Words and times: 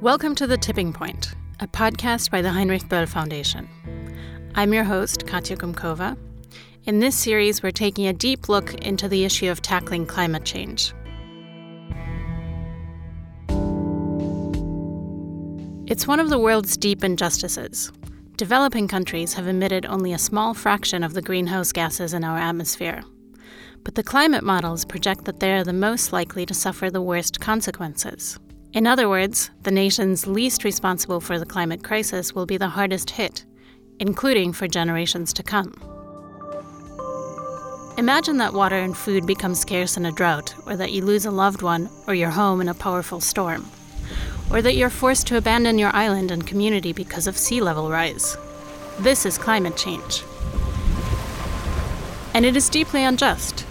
Welcome 0.00 0.34
to 0.36 0.46
The 0.46 0.56
Tipping 0.56 0.94
Point, 0.94 1.34
a 1.60 1.66
podcast 1.66 2.30
by 2.30 2.40
the 2.40 2.48
Heinrich 2.48 2.84
Böll 2.84 3.06
Foundation. 3.06 3.68
I'm 4.54 4.72
your 4.72 4.84
host, 4.84 5.26
Katya 5.26 5.58
Kumkova. 5.58 6.16
In 6.84 7.00
this 7.00 7.14
series, 7.14 7.62
we're 7.62 7.70
taking 7.70 8.06
a 8.06 8.14
deep 8.14 8.48
look 8.48 8.72
into 8.76 9.10
the 9.10 9.26
issue 9.26 9.50
of 9.50 9.60
tackling 9.60 10.06
climate 10.06 10.46
change. 10.46 10.94
It's 15.86 16.06
one 16.06 16.18
of 16.18 16.30
the 16.30 16.38
world's 16.38 16.78
deep 16.78 17.04
injustices. 17.04 17.92
Developing 18.36 18.88
countries 18.88 19.34
have 19.34 19.46
emitted 19.46 19.84
only 19.84 20.14
a 20.14 20.18
small 20.18 20.54
fraction 20.54 21.04
of 21.04 21.12
the 21.12 21.20
greenhouse 21.20 21.72
gases 21.72 22.14
in 22.14 22.24
our 22.24 22.38
atmosphere. 22.38 23.02
But 23.84 23.96
the 23.96 24.02
climate 24.02 24.44
models 24.44 24.86
project 24.86 25.26
that 25.26 25.40
they 25.40 25.52
are 25.52 25.64
the 25.64 25.74
most 25.74 26.10
likely 26.10 26.46
to 26.46 26.54
suffer 26.54 26.88
the 26.88 27.02
worst 27.02 27.38
consequences. 27.38 28.38
In 28.72 28.86
other 28.86 29.08
words, 29.08 29.50
the 29.64 29.72
nations 29.72 30.28
least 30.28 30.62
responsible 30.62 31.20
for 31.20 31.40
the 31.40 31.46
climate 31.46 31.82
crisis 31.82 32.32
will 32.32 32.46
be 32.46 32.56
the 32.56 32.68
hardest 32.68 33.10
hit, 33.10 33.44
including 33.98 34.52
for 34.52 34.68
generations 34.68 35.32
to 35.32 35.42
come. 35.42 35.74
Imagine 37.98 38.36
that 38.36 38.54
water 38.54 38.76
and 38.76 38.96
food 38.96 39.26
become 39.26 39.56
scarce 39.56 39.96
in 39.96 40.06
a 40.06 40.12
drought, 40.12 40.54
or 40.66 40.76
that 40.76 40.92
you 40.92 41.04
lose 41.04 41.26
a 41.26 41.32
loved 41.32 41.62
one 41.62 41.90
or 42.06 42.14
your 42.14 42.30
home 42.30 42.60
in 42.60 42.68
a 42.68 42.74
powerful 42.74 43.20
storm, 43.20 43.66
or 44.52 44.62
that 44.62 44.76
you're 44.76 44.88
forced 44.88 45.26
to 45.26 45.36
abandon 45.36 45.76
your 45.76 45.94
island 45.94 46.30
and 46.30 46.46
community 46.46 46.92
because 46.92 47.26
of 47.26 47.36
sea 47.36 47.60
level 47.60 47.90
rise. 47.90 48.36
This 49.00 49.26
is 49.26 49.36
climate 49.36 49.76
change. 49.76 50.22
And 52.34 52.46
it 52.46 52.54
is 52.54 52.68
deeply 52.68 53.02
unjust. 53.02 53.66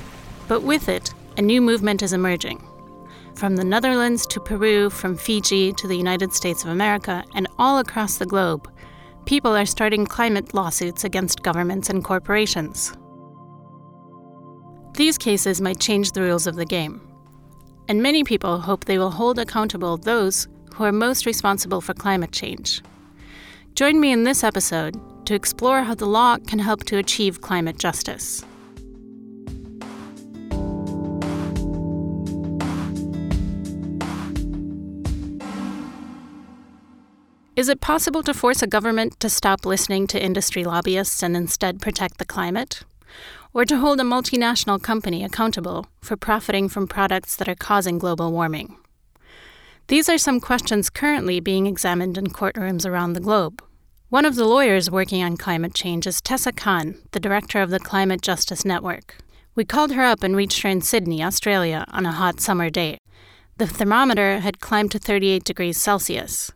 But 0.49 0.61
with 0.61 0.89
it, 0.89 1.13
a 1.38 1.41
new 1.41 1.61
movement 1.61 2.03
is 2.03 2.11
emerging 2.11 2.61
from 3.39 3.55
the 3.55 3.63
Netherlands 3.63 4.27
to 4.27 4.39
Peru, 4.41 4.89
from 4.89 5.16
Fiji 5.16 5.71
to 5.71 5.88
the 5.88 5.95
United 5.95 6.34
States 6.34 6.66
of 6.66 6.71
America, 6.71 7.23
and 7.33 7.47
all 7.58 7.80
across 7.80 8.17
the 8.17 8.25
globe, 8.25 8.69
people 9.25 9.55
are 9.55 9.66
starting 9.66 10.05
climate 10.05 10.53
lawsuits 10.53 11.05
against 11.05 11.41
governments 11.41 11.89
and 11.89 12.03
corporations. 12.03 12.91
These 14.95 15.17
cases 15.17 15.61
might 15.61 15.80
change 15.80 16.11
the 16.11 16.22
rules 16.22 16.47
of 16.47 16.58
the 16.58 16.66
game, 16.66 17.00
and 17.88 18.03
many 18.03 18.25
people 18.25 18.59
hope 18.59 18.83
they 18.83 18.97
will 18.97 19.11
hold 19.11 19.39
accountable 19.39 19.95
those 19.95 20.50
who 20.73 20.83
are 20.83 20.91
most 20.91 21.25
responsible 21.25 21.80
for 21.80 21.94
climate 21.94 22.33
change. 22.33 22.81
Join 23.73 24.02
me 24.02 24.11
in 24.11 24.25
this 24.25 24.44
episode 24.44 25.00
to 25.25 25.33
explore 25.33 25.83
how 25.83 25.95
the 25.95 26.06
law 26.06 26.35
can 26.45 26.59
help 26.59 26.83
to 26.85 26.97
achieve 26.97 27.39
climate 27.39 27.80
justice. 27.80 28.44
Is 37.59 37.67
it 37.67 37.81
possible 37.81 38.23
to 38.23 38.33
force 38.33 38.61
a 38.61 38.67
government 38.67 39.19
to 39.19 39.27
stop 39.27 39.65
listening 39.65 40.07
to 40.07 40.23
industry 40.23 40.63
lobbyists 40.63 41.21
and 41.21 41.35
instead 41.35 41.81
protect 41.81 42.17
the 42.17 42.23
climate? 42.23 42.83
Or 43.53 43.66
to 43.66 43.79
hold 43.79 43.99
a 43.99 44.03
multinational 44.03 44.81
company 44.81 45.25
accountable 45.25 45.88
for 45.99 46.16
profiting 46.16 46.69
from 46.69 46.88
products 46.88 47.35
that 47.35 47.49
are 47.49 47.55
causing 47.55 47.99
global 47.99 48.31
warming? 48.31 48.77
These 49.88 50.07
are 50.07 50.17
some 50.17 50.39
questions 50.39 50.89
currently 50.89 51.41
being 51.41 51.67
examined 51.67 52.17
in 52.17 52.27
courtrooms 52.27 52.85
around 52.85 53.11
the 53.11 53.19
globe. 53.19 53.61
One 54.07 54.23
of 54.23 54.35
the 54.35 54.47
lawyers 54.47 54.89
working 54.89 55.21
on 55.21 55.35
climate 55.35 55.73
change 55.73 56.07
is 56.07 56.21
Tessa 56.21 56.53
Khan, 56.53 56.95
the 57.11 57.19
director 57.19 57.61
of 57.61 57.71
the 57.71 57.79
Climate 57.81 58.21
Justice 58.21 58.63
Network. 58.63 59.17
We 59.53 59.66
called 59.66 59.91
her 59.91 60.03
up 60.05 60.23
and 60.23 60.33
reached 60.33 60.61
her 60.61 60.69
in 60.69 60.79
Sydney, 60.79 61.21
Australia, 61.21 61.83
on 61.89 62.05
a 62.05 62.13
hot 62.13 62.39
summer 62.39 62.69
day. 62.69 62.99
The 63.57 63.67
thermometer 63.67 64.39
had 64.39 64.61
climbed 64.61 64.91
to 64.91 64.99
38 64.99 65.44
degrees 65.44 65.75
Celsius. 65.75 66.53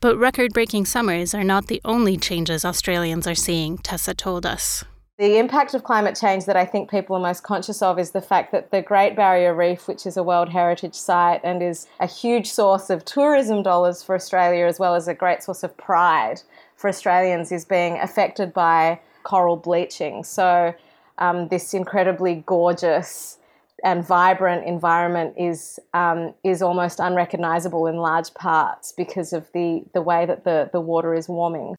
But 0.00 0.16
record 0.16 0.52
breaking 0.52 0.84
summers 0.84 1.34
are 1.34 1.42
not 1.42 1.66
the 1.66 1.80
only 1.84 2.16
changes 2.16 2.64
Australians 2.64 3.26
are 3.26 3.34
seeing, 3.34 3.78
Tessa 3.78 4.14
told 4.14 4.46
us. 4.46 4.84
The 5.18 5.38
impact 5.38 5.74
of 5.74 5.82
climate 5.82 6.16
change 6.16 6.44
that 6.44 6.56
I 6.56 6.64
think 6.64 6.88
people 6.88 7.16
are 7.16 7.20
most 7.20 7.42
conscious 7.42 7.82
of 7.82 7.98
is 7.98 8.12
the 8.12 8.20
fact 8.20 8.52
that 8.52 8.70
the 8.70 8.80
Great 8.80 9.16
Barrier 9.16 9.52
Reef, 9.52 9.88
which 9.88 10.06
is 10.06 10.16
a 10.16 10.22
World 10.22 10.48
Heritage 10.48 10.94
Site 10.94 11.40
and 11.42 11.60
is 11.60 11.88
a 11.98 12.06
huge 12.06 12.48
source 12.48 12.88
of 12.88 13.04
tourism 13.04 13.64
dollars 13.64 14.00
for 14.00 14.14
Australia, 14.14 14.66
as 14.66 14.78
well 14.78 14.94
as 14.94 15.08
a 15.08 15.14
great 15.14 15.42
source 15.42 15.64
of 15.64 15.76
pride 15.76 16.40
for 16.76 16.88
Australians, 16.88 17.50
is 17.50 17.64
being 17.64 17.98
affected 17.98 18.54
by 18.54 19.00
coral 19.24 19.56
bleaching. 19.56 20.22
So, 20.22 20.72
um, 21.18 21.48
this 21.48 21.74
incredibly 21.74 22.44
gorgeous 22.46 23.38
and 23.84 24.04
vibrant 24.04 24.66
environment 24.66 25.34
is 25.36 25.78
um, 25.94 26.34
is 26.44 26.62
almost 26.62 27.00
unrecognizable 27.00 27.86
in 27.86 27.96
large 27.96 28.32
parts 28.34 28.92
because 28.92 29.32
of 29.32 29.50
the, 29.52 29.84
the 29.94 30.02
way 30.02 30.26
that 30.26 30.44
the, 30.44 30.68
the 30.72 30.80
water 30.80 31.14
is 31.14 31.28
warming. 31.28 31.76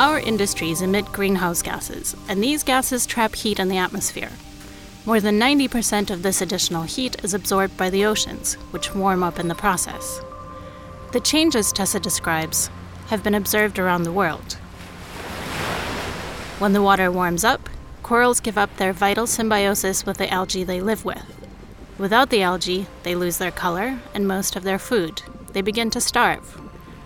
Our 0.00 0.18
industries 0.18 0.82
emit 0.82 1.06
greenhouse 1.06 1.62
gases, 1.62 2.16
and 2.28 2.42
these 2.42 2.64
gases 2.64 3.06
trap 3.06 3.36
heat 3.36 3.60
in 3.60 3.68
the 3.68 3.78
atmosphere. 3.78 4.32
More 5.06 5.20
than 5.20 5.38
90% 5.38 6.10
of 6.10 6.22
this 6.22 6.40
additional 6.40 6.82
heat 6.82 7.22
is 7.22 7.34
absorbed 7.34 7.76
by 7.76 7.90
the 7.90 8.04
oceans, 8.04 8.54
which 8.72 8.94
warm 8.94 9.22
up 9.22 9.38
in 9.38 9.48
the 9.48 9.54
process. 9.54 10.20
The 11.12 11.20
changes 11.20 11.72
Tessa 11.72 12.00
describes 12.00 12.70
have 13.06 13.22
been 13.22 13.34
observed 13.34 13.78
around 13.78 14.02
the 14.02 14.12
world. 14.12 14.54
When 16.58 16.72
the 16.72 16.82
water 16.82 17.12
warms 17.12 17.44
up, 17.44 17.68
corals 18.04 18.38
give 18.38 18.58
up 18.58 18.76
their 18.76 18.92
vital 18.92 19.26
symbiosis 19.26 20.04
with 20.04 20.18
the 20.18 20.30
algae 20.30 20.62
they 20.62 20.80
live 20.80 21.06
with. 21.06 21.24
Without 21.96 22.28
the 22.28 22.42
algae, 22.42 22.86
they 23.02 23.14
lose 23.14 23.38
their 23.38 23.50
color 23.50 23.98
and 24.12 24.28
most 24.28 24.56
of 24.56 24.62
their 24.62 24.78
food. 24.78 25.22
They 25.54 25.62
begin 25.62 25.88
to 25.90 26.02
starve. 26.02 26.60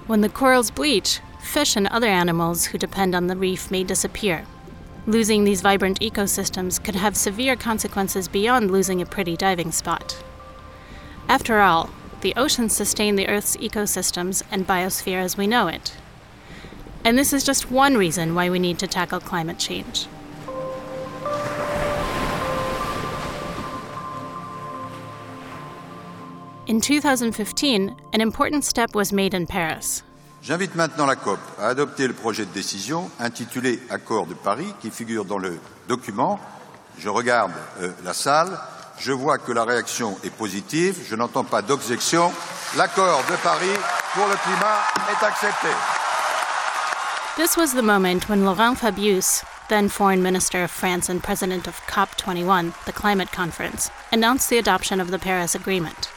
When 0.09 0.23
the 0.23 0.29
corals 0.29 0.73
bleach, 0.73 1.21
fish 1.41 1.77
and 1.77 1.87
other 1.87 2.09
animals 2.09 2.67
who 2.67 2.79
depend 2.79 3.15
on 3.15 3.29
the 3.29 3.37
reef 3.37 3.71
may 3.71 3.85
disappear. 3.85 4.45
Losing 5.07 5.45
these 5.45 5.61
vibrant 5.61 6.01
ecosystems 6.01 6.83
could 6.83 6.97
have 6.97 7.17
severe 7.17 7.55
consequences 7.55 8.27
beyond 8.27 8.73
losing 8.73 9.01
a 9.01 9.07
pretty 9.07 9.37
diving 9.37 9.71
spot. 9.71 10.21
After 11.29 11.61
all, 11.61 11.91
the 12.23 12.35
oceans 12.35 12.75
sustain 12.75 13.15
the 13.15 13.29
Earth's 13.29 13.57
ecosystems 13.59 14.43
and 14.51 14.67
biosphere 14.67 15.23
as 15.23 15.37
we 15.37 15.47
know 15.47 15.69
it. 15.69 15.95
And 17.05 17.17
this 17.17 17.33
is 17.33 17.45
just 17.45 17.71
one 17.71 17.97
reason 17.97 18.35
why 18.35 18.51
we 18.51 18.59
need 18.59 18.81
to 18.81 18.89
tackle 18.89 19.21
climate 19.21 19.61
change. 19.61 20.09
In 26.69 26.83
2015, 26.83 27.97
an 28.13 28.21
important 28.21 28.63
step 28.63 28.95
was 28.95 29.11
made 29.11 29.33
in 29.33 29.47
Paris. 29.47 30.03
J'invite 30.43 30.75
maintenant 30.75 31.07
la 31.07 31.17
COP 31.17 31.39
à 31.59 31.69
adopter 31.69 32.07
le 32.07 32.13
projet 32.13 32.45
de 32.45 32.53
décision 32.53 33.11
intitulé 33.19 33.81
Accord 33.89 34.27
de 34.27 34.35
Paris 34.35 34.75
qui 34.83 34.91
figure 34.91 35.25
dans 35.25 35.39
le 35.39 35.59
document. 35.89 36.39
Je 36.99 37.09
regarde 37.09 37.53
euh, 37.81 37.91
la 38.05 38.13
salle, 38.13 38.51
je 38.99 39.13
vois 39.13 39.39
que 39.39 39.51
la 39.51 39.65
réaction 39.65 40.19
est 40.25 40.31
positive, 40.31 40.99
je 41.09 41.17
n'entends 41.17 41.43
pas 41.43 41.63
d'objection. 41.63 42.31
L'accord 42.77 43.25
de 43.31 43.37
Paris 43.43 43.79
pour 44.13 44.27
le 44.27 44.37
climat 44.37 44.83
est 45.11 45.25
accepté. 45.25 45.69
This 47.37 47.57
was 47.57 47.73
the 47.73 47.83
moment 47.83 48.29
when 48.29 48.45
Laurent 48.45 48.75
Fabius, 48.77 49.43
then 49.71 49.89
Foreign 49.89 50.23
Minister 50.23 50.65
of 50.65 50.71
France 50.71 51.09
and 51.09 51.23
President 51.23 51.67
of 51.67 51.81
COP21, 51.87 52.75
the 52.85 52.93
climate 52.93 53.33
conference, 53.33 53.91
announced 54.13 54.51
the 54.51 54.59
adoption 54.59 55.01
of 55.01 55.11
the 55.11 55.19
Paris 55.19 55.55
Agreement. 55.55 56.11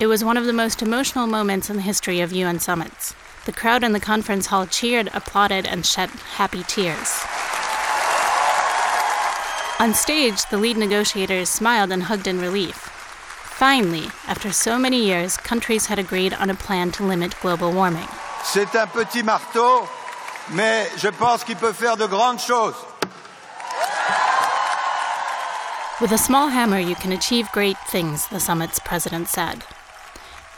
It 0.00 0.08
was 0.08 0.24
one 0.24 0.36
of 0.36 0.44
the 0.44 0.52
most 0.52 0.82
emotional 0.82 1.28
moments 1.28 1.70
in 1.70 1.76
the 1.76 1.82
history 1.82 2.20
of 2.20 2.32
UN 2.32 2.58
summits. 2.58 3.14
The 3.46 3.52
crowd 3.52 3.84
in 3.84 3.92
the 3.92 4.00
conference 4.00 4.46
hall 4.46 4.66
cheered, 4.66 5.08
applauded, 5.14 5.66
and 5.66 5.86
shed 5.86 6.10
happy 6.10 6.64
tears. 6.64 7.20
On 9.78 9.94
stage, 9.94 10.44
the 10.50 10.58
lead 10.58 10.76
negotiators 10.76 11.48
smiled 11.48 11.92
and 11.92 12.02
hugged 12.04 12.26
in 12.26 12.40
relief. 12.40 12.74
Finally, 12.74 14.08
after 14.26 14.50
so 14.50 14.78
many 14.78 15.04
years, 15.04 15.36
countries 15.36 15.86
had 15.86 16.00
agreed 16.00 16.34
on 16.34 16.50
a 16.50 16.54
plan 16.56 16.90
to 16.90 17.04
limit 17.04 17.38
global 17.40 17.70
warming. 17.70 18.08
C'est 18.42 18.74
un 18.74 18.88
petit 18.88 19.22
marteau, 19.22 19.88
mais 20.50 20.88
je 20.96 21.10
pense 21.10 21.44
qu'il 21.44 21.56
peut 21.56 21.72
faire 21.72 21.96
de 21.96 22.08
grandes 22.08 22.40
choses. 22.40 22.74
With 26.00 26.10
a 26.10 26.18
small 26.18 26.48
hammer, 26.48 26.80
you 26.80 26.96
can 26.96 27.12
achieve 27.12 27.48
great 27.52 27.78
things, 27.86 28.26
the 28.26 28.40
summit's 28.40 28.80
president 28.80 29.28
said. 29.28 29.64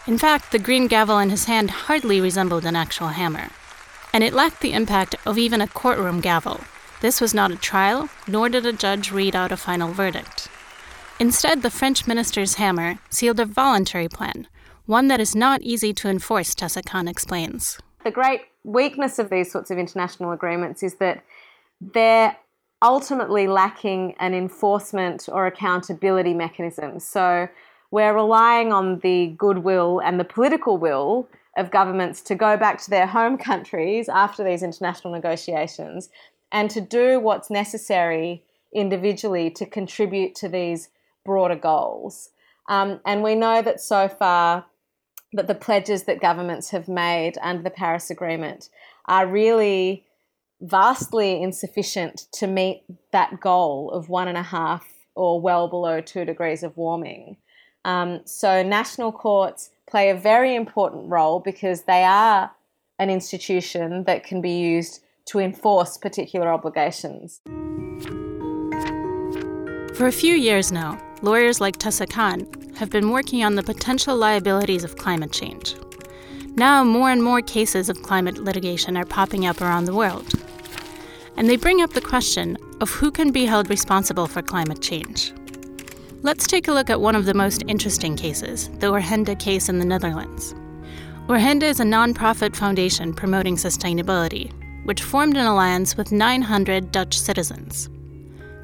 In 0.07 0.19
fact, 0.19 0.53
the 0.53 0.61
green 0.61 0.87
gavel 0.87 1.19
in 1.19 1.31
his 1.31 1.47
hand 1.47 1.71
hardly 1.71 2.21
resembled 2.21 2.65
an 2.65 2.77
actual 2.77 3.09
hammer. 3.09 3.49
And 4.13 4.23
it 4.23 4.33
lacked 4.33 4.61
the 4.61 4.73
impact 4.73 5.17
of 5.27 5.37
even 5.37 5.61
a 5.61 5.67
courtroom 5.67 6.21
gavel. 6.21 6.61
This 7.01 7.21
was 7.21 7.35
not 7.35 7.51
a 7.51 7.57
trial, 7.57 8.09
nor 8.29 8.49
did 8.49 8.65
a 8.65 8.73
judge 8.73 9.11
read 9.11 9.35
out 9.35 9.51
a 9.51 9.57
final 9.57 9.93
verdict. 9.93 10.49
Instead, 11.19 11.63
the 11.63 11.71
French 11.71 12.07
minister's 12.07 12.55
hammer 12.55 12.99
sealed 13.11 13.41
a 13.41 13.45
voluntary 13.45 14.09
plan, 14.09 14.47
one 14.87 15.09
that 15.09 15.21
is 15.21 15.35
not 15.35 15.63
easy 15.63 15.93
to 15.95 16.09
enforce, 16.09 16.55
Tessa 16.55 16.83
Khan 16.83 17.09
explains. 17.09 17.79
The 18.05 18.13
great 18.13 18.43
weakness 18.63 19.19
of 19.19 19.29
these 19.29 19.51
sorts 19.51 19.73
of 19.73 19.79
international 19.79 20.31
agreements 20.31 20.85
is 20.85 20.95
that 20.97 21.25
they're 21.81 22.37
ultimately 22.81 23.49
lacking 23.49 24.15
an 24.21 24.35
enforcement 24.35 25.29
or 25.31 25.47
accountability 25.47 26.33
mechanism. 26.33 27.01
So, 27.01 27.49
we're 27.91 28.15
relying 28.15 28.73
on 28.73 28.99
the 29.01 29.35
goodwill 29.39 30.01
and 30.05 30.19
the 30.19 30.25
political 30.25 30.79
will 30.79 31.29
of 31.57 31.71
governments 31.71 32.21
to 32.23 32.35
go 32.35 32.57
back 32.57 32.81
to 32.83 32.91
their 32.91 33.07
home 33.07 33.39
countries 33.39 34.09
after 34.09 34.45
these 34.45 34.63
international 34.63 35.13
negotiations 35.13 36.11
and 36.53 36.71
to 36.71 36.81
do 36.81 37.19
what's 37.19 37.51
necessary 37.51 38.43
individually 38.73 39.51
to 39.51 39.67
contribute 39.67 40.35
to 40.35 40.49
these 40.49 40.89
broader 41.25 41.57
goals. 41.57 42.31
Um, 42.69 43.01
and 43.05 43.23
we 43.23 43.35
know 43.35 43.63
that 43.63 43.81
so 43.81 44.09
far 44.09 44.67
that 45.33 45.47
the 45.47 45.55
pledges 45.55 46.05
that 46.05 46.21
governments 46.21 46.71
have 46.71 46.89
made 46.89 47.37
under 47.41 47.63
the 47.63 47.71
Paris 47.71 48.11
Agreement 48.11 48.69
are 49.07 49.27
really 49.27 50.05
vastly 50.61 51.43
insufficient 51.43 52.27
to 52.33 52.47
meet 52.47 52.83
that 53.13 53.41
goal 53.41 53.91
of 53.91 54.09
one 54.09 54.29
and 54.29 54.39
a 54.39 54.43
half 54.43 54.87
or 55.15 55.41
well 55.41 55.69
below 55.69 56.01
two 56.01 56.25
degrees 56.25 56.63
of 56.63 56.77
warming. 56.77 57.37
Um, 57.87 58.23
so, 58.25 58.65
national 58.65 59.13
courts 59.13 59.71
play 59.89 60.11
a 60.11 60.15
very 60.17 60.57
important 60.57 61.09
role 61.09 61.39
because 61.39 61.83
they 61.83 62.03
are 62.03 62.51
an 62.99 63.11
institution 63.11 64.03
that 64.05 64.25
can 64.25 64.41
be 64.41 64.59
used 64.59 65.05
to 65.27 65.39
enforce 65.39 65.97
particular 65.97 66.53
obligations. 66.53 67.41
For 69.95 70.09
a 70.09 70.13
few 70.13 70.35
years 70.35 70.73
now, 70.73 71.01
lawyers 71.23 71.61
like 71.61 71.77
Tessa 71.77 72.07
Khan 72.09 72.45
have 72.77 72.91
been 72.91 73.11
working 73.11 73.45
on 73.45 73.55
the 73.55 73.63
potential 73.63 74.17
liabilities 74.17 74.83
of 74.83 74.97
climate 74.97 75.31
change. 75.31 75.77
Now, 76.57 76.83
more 76.83 77.11
and 77.11 77.23
more 77.23 77.41
cases 77.41 77.89
of 77.89 78.03
climate 78.03 78.39
litigation 78.39 78.97
are 78.97 79.05
popping 79.05 79.47
up 79.47 79.61
around 79.61 79.85
the 79.85 79.95
world. 79.95 80.27
And 81.37 81.49
they 81.49 81.57
bring 81.57 81.83
up 81.83 81.93
the 81.93 82.01
question 82.01 82.57
of 82.81 82.91
who 82.91 83.13
can 83.13 83.31
be 83.31 83.45
held 83.45 83.71
responsible 83.71 84.27
for 84.27 84.43
climate 84.43 84.83
change. 84.83 85.33
Let's 86.23 86.47
take 86.47 86.67
a 86.67 86.73
look 86.73 86.89
at 86.89 87.01
one 87.01 87.15
of 87.15 87.27
the 87.27 87.35
most 87.35 87.63
interesting 87.69 88.17
cases, 88.17 88.69
the 88.79 88.91
Urgenda 88.91 89.39
case 89.39 89.69
in 89.69 89.79
the 89.79 89.85
Netherlands. 89.85 90.55
Urgenda 91.29 91.65
is 91.65 91.79
a 91.79 91.85
nonprofit 91.85 92.57
foundation 92.57 93.13
promoting 93.13 93.57
sustainability, 93.57 94.51
which 94.87 95.03
formed 95.03 95.37
an 95.37 95.45
alliance 95.45 95.97
with 95.97 96.13
900 96.13 96.91
Dutch 96.91 97.19
citizens. 97.19 97.91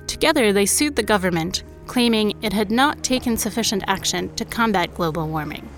Together, 0.07 0.53
they 0.53 0.65
sued 0.65 0.97
the 0.97 1.03
government, 1.03 1.63
claiming 1.87 2.35
it 2.43 2.55
had 2.55 2.71
not 2.71 3.05
taken 3.05 3.37
sufficient 3.37 3.85
action 3.87 4.35
to 4.37 4.47
combat 4.47 4.95
global 4.95 5.29
warming. 5.29 5.69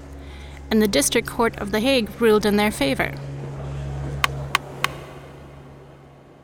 And 0.70 0.80
the 0.80 0.88
District 0.88 1.26
Court 1.26 1.56
of 1.58 1.72
The 1.72 1.80
Hague 1.80 2.08
ruled 2.20 2.46
in 2.46 2.56
their 2.56 2.70
favor. 2.70 3.12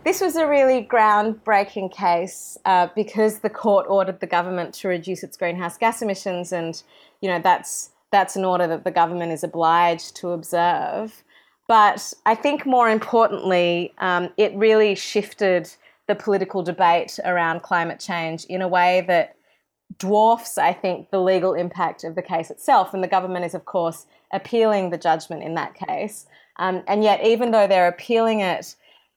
This 0.02 0.22
was 0.22 0.36
a 0.36 0.46
really 0.46 0.82
groundbreaking 0.82 1.92
case 1.92 2.56
uh, 2.64 2.88
because 2.96 3.40
the 3.40 3.50
court 3.50 3.84
ordered 3.86 4.20
the 4.20 4.26
government 4.26 4.72
to 4.76 4.88
reduce 4.88 5.22
its 5.22 5.36
greenhouse 5.36 5.76
gas 5.76 6.00
emissions, 6.00 6.52
and 6.52 6.82
you 7.20 7.28
know 7.28 7.38
that's 7.38 7.90
that's 8.10 8.34
an 8.34 8.46
order 8.46 8.66
that 8.66 8.84
the 8.84 8.90
government 8.90 9.30
is 9.30 9.44
obliged 9.44 10.16
to 10.16 10.30
observe. 10.30 11.22
But 11.68 12.14
I 12.24 12.34
think 12.34 12.64
more 12.64 12.88
importantly, 12.88 13.92
um, 13.98 14.30
it 14.38 14.54
really 14.54 14.94
shifted 14.94 15.70
the 16.08 16.14
political 16.14 16.62
debate 16.62 17.20
around 17.24 17.62
climate 17.62 18.00
change 18.00 18.44
in 18.46 18.62
a 18.62 18.68
way 18.68 19.04
that 19.06 19.36
dwarfs, 19.98 20.56
I 20.56 20.72
think, 20.72 21.10
the 21.10 21.20
legal 21.20 21.52
impact 21.52 22.04
of 22.04 22.14
the 22.14 22.22
case 22.22 22.50
itself. 22.50 22.94
And 22.94 23.04
the 23.04 23.08
government 23.08 23.44
is, 23.44 23.54
of 23.54 23.66
course, 23.66 24.06
appealing 24.32 24.90
the 24.90 24.98
judgment 24.98 25.42
in 25.42 25.54
that 25.54 25.74
case. 25.74 26.26
Um, 26.56 26.82
and 26.88 27.04
yet, 27.04 27.24
even 27.24 27.52
though 27.52 27.66
they're 27.66 27.86
appealing 27.86 28.40
it, 28.40 28.74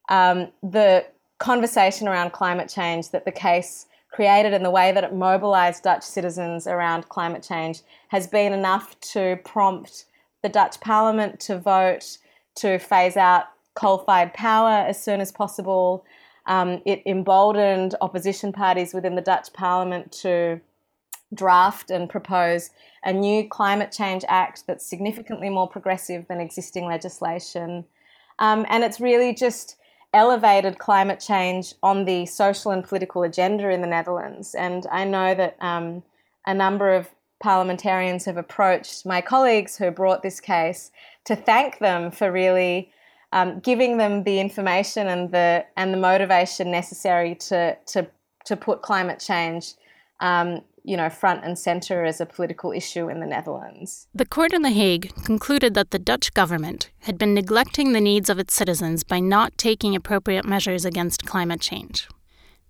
um, 0.09 0.49
the 0.61 1.05
conversation 1.37 2.07
around 2.07 2.31
climate 2.31 2.69
change 2.69 3.09
that 3.09 3.25
the 3.25 3.31
case 3.31 3.87
created 4.11 4.53
and 4.53 4.63
the 4.63 4.71
way 4.71 4.91
that 4.91 5.03
it 5.03 5.13
mobilized 5.13 5.83
Dutch 5.83 6.03
citizens 6.03 6.67
around 6.67 7.09
climate 7.09 7.43
change 7.43 7.81
has 8.09 8.27
been 8.27 8.53
enough 8.53 8.99
to 8.99 9.39
prompt 9.43 10.05
the 10.43 10.49
Dutch 10.49 10.79
parliament 10.79 11.39
to 11.41 11.57
vote 11.57 12.17
to 12.55 12.77
phase 12.77 13.17
out 13.17 13.45
coal 13.73 13.97
fired 13.97 14.33
power 14.33 14.69
as 14.69 15.03
soon 15.03 15.19
as 15.19 15.31
possible. 15.31 16.05
Um, 16.45 16.81
it 16.85 17.01
emboldened 17.05 17.95
opposition 18.01 18.51
parties 18.51 18.93
within 18.93 19.15
the 19.15 19.21
Dutch 19.21 19.51
parliament 19.53 20.11
to 20.21 20.61
draft 21.33 21.89
and 21.89 22.09
propose 22.09 22.69
a 23.03 23.11
new 23.11 23.47
climate 23.47 23.91
change 23.91 24.23
act 24.27 24.65
that's 24.67 24.85
significantly 24.85 25.49
more 25.49 25.67
progressive 25.67 26.27
than 26.27 26.39
existing 26.39 26.85
legislation. 26.85 27.85
Um, 28.37 28.65
and 28.69 28.83
it's 28.83 28.99
really 28.99 29.33
just 29.33 29.77
elevated 30.13 30.77
climate 30.77 31.19
change 31.19 31.73
on 31.81 32.05
the 32.05 32.25
social 32.25 32.71
and 32.71 32.83
political 32.83 33.23
agenda 33.23 33.69
in 33.69 33.81
the 33.81 33.87
Netherlands. 33.87 34.55
And 34.55 34.85
I 34.91 35.03
know 35.03 35.33
that 35.33 35.57
um, 35.59 36.03
a 36.45 36.53
number 36.53 36.93
of 36.93 37.09
parliamentarians 37.41 38.25
have 38.25 38.37
approached 38.37 39.05
my 39.05 39.19
colleagues 39.19 39.75
who 39.75 39.91
brought 39.91 40.23
this 40.23 40.39
case 40.39 40.91
to 41.25 41.35
thank 41.35 41.79
them 41.79 42.11
for 42.11 42.31
really 42.31 42.91
um, 43.33 43.59
giving 43.59 43.97
them 43.97 44.23
the 44.23 44.39
information 44.39 45.07
and 45.07 45.31
the 45.31 45.65
and 45.75 45.93
the 45.93 45.97
motivation 45.97 46.71
necessary 46.71 47.35
to 47.35 47.75
to 47.87 48.07
to 48.45 48.55
put 48.55 48.81
climate 48.81 49.19
change 49.19 49.73
um, 50.19 50.61
you 50.83 50.97
know, 50.97 51.09
front 51.09 51.43
and 51.43 51.57
center 51.57 52.03
as 52.03 52.19
a 52.19 52.25
political 52.25 52.71
issue 52.71 53.09
in 53.09 53.19
the 53.19 53.25
Netherlands. 53.25 54.07
The 54.13 54.25
court 54.25 54.53
in 54.53 54.61
The 54.61 54.69
Hague 54.69 55.13
concluded 55.23 55.73
that 55.73 55.91
the 55.91 55.99
Dutch 55.99 56.33
government 56.33 56.91
had 56.99 57.17
been 57.17 57.33
neglecting 57.33 57.93
the 57.93 58.01
needs 58.01 58.29
of 58.29 58.37
its 58.37 58.53
citizens 58.53 59.03
by 59.03 59.19
not 59.19 59.57
taking 59.57 59.95
appropriate 59.95 60.45
measures 60.45 60.83
against 60.83 61.25
climate 61.25 61.61
change. 61.61 62.07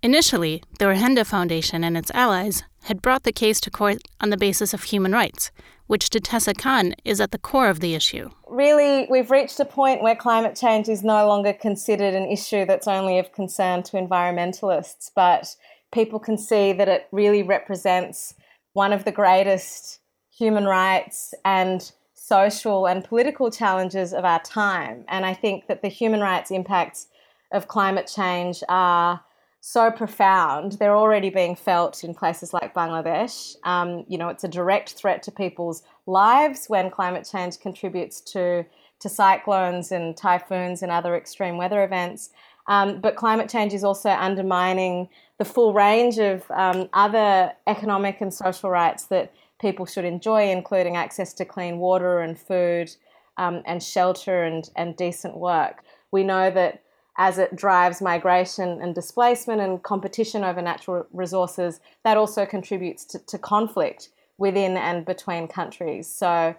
Initially, 0.03 0.61
the 0.79 0.85
Urgenda 0.85 1.25
Foundation 1.25 1.83
and 1.83 1.97
its 1.97 2.11
allies 2.11 2.63
had 2.83 3.01
brought 3.01 3.23
the 3.23 3.31
case 3.31 3.61
to 3.61 3.71
court 3.71 3.99
on 4.19 4.29
the 4.29 4.37
basis 4.37 4.73
of 4.73 4.83
human 4.83 5.13
rights, 5.13 5.49
which 5.87 6.09
to 6.09 6.19
Tessa 6.19 6.53
Khan 6.53 6.93
is 7.05 7.21
at 7.21 7.31
the 7.31 7.37
core 7.37 7.69
of 7.69 7.79
the 7.79 7.95
issue. 7.95 8.29
Really, 8.47 9.07
we've 9.09 9.31
reached 9.31 9.59
a 9.61 9.65
point 9.65 10.03
where 10.03 10.15
climate 10.15 10.57
change 10.57 10.89
is 10.89 11.03
no 11.03 11.25
longer 11.25 11.53
considered 11.53 12.13
an 12.13 12.29
issue 12.29 12.65
that's 12.65 12.87
only 12.87 13.17
of 13.17 13.31
concern 13.31 13.81
to 13.83 13.97
environmentalists, 13.97 15.09
but 15.15 15.55
people 15.93 16.19
can 16.19 16.37
see 16.37 16.73
that 16.73 16.89
it 16.89 17.07
really 17.11 17.43
represents 17.43 18.33
one 18.73 18.91
of 18.91 19.05
the 19.05 19.11
greatest 19.11 19.99
human 20.35 20.65
rights 20.65 21.33
and 21.45 21.91
social 22.13 22.87
and 22.87 23.03
political 23.03 23.51
challenges 23.51 24.13
of 24.13 24.25
our 24.25 24.41
time. 24.41 25.05
And 25.07 25.25
I 25.25 25.33
think 25.33 25.67
that 25.67 25.81
the 25.81 25.89
human 25.89 26.21
rights 26.21 26.51
impacts 26.51 27.07
of 27.51 27.67
climate 27.67 28.11
change 28.13 28.63
are 28.67 29.21
so 29.61 29.91
profound. 29.91 30.73
They're 30.73 30.95
already 30.95 31.29
being 31.29 31.55
felt 31.55 32.03
in 32.03 32.13
places 32.13 32.53
like 32.53 32.73
Bangladesh. 32.73 33.55
Um, 33.63 34.03
you 34.07 34.17
know, 34.17 34.29
it's 34.29 34.43
a 34.43 34.49
direct 34.49 34.93
threat 34.93 35.23
to 35.23 35.31
people's 35.31 35.83
lives 36.05 36.65
when 36.67 36.89
climate 36.89 37.27
change 37.31 37.59
contributes 37.59 38.19
to, 38.33 38.65
to 38.99 39.09
cyclones 39.09 39.91
and 39.91 40.17
typhoons 40.17 40.81
and 40.81 40.91
other 40.91 41.15
extreme 41.15 41.57
weather 41.57 41.83
events. 41.83 42.29
Um, 42.67 42.99
but 42.99 43.15
climate 43.15 43.49
change 43.49 43.73
is 43.73 43.83
also 43.83 44.09
undermining 44.09 45.09
the 45.43 45.49
full 45.49 45.73
range 45.73 46.19
of 46.19 46.49
um, 46.51 46.87
other 46.93 47.51
economic 47.67 48.21
and 48.21 48.33
social 48.33 48.69
rights 48.69 49.03
that 49.07 49.33
people 49.59 49.85
should 49.85 50.05
enjoy, 50.05 50.49
including 50.49 50.95
access 50.95 51.33
to 51.33 51.43
clean 51.43 51.79
water 51.79 52.21
and 52.21 52.39
food 52.39 52.89
um, 53.35 53.61
and 53.65 53.83
shelter 53.83 54.43
and, 54.43 54.69
and 54.77 54.95
decent 54.95 55.35
work. 55.35 55.83
We 56.11 56.23
know 56.23 56.49
that 56.51 56.81
as 57.17 57.39
it 57.39 57.57
drives 57.57 58.01
migration 58.01 58.81
and 58.81 58.95
displacement 58.95 59.59
and 59.59 59.83
competition 59.83 60.45
over 60.45 60.61
natural 60.61 61.05
resources, 61.11 61.81
that 62.05 62.15
also 62.15 62.45
contributes 62.45 63.03
to, 63.03 63.19
to 63.19 63.37
conflict 63.37 64.09
within 64.37 64.77
and 64.77 65.05
between 65.05 65.49
countries. 65.49 66.07
So 66.07 66.55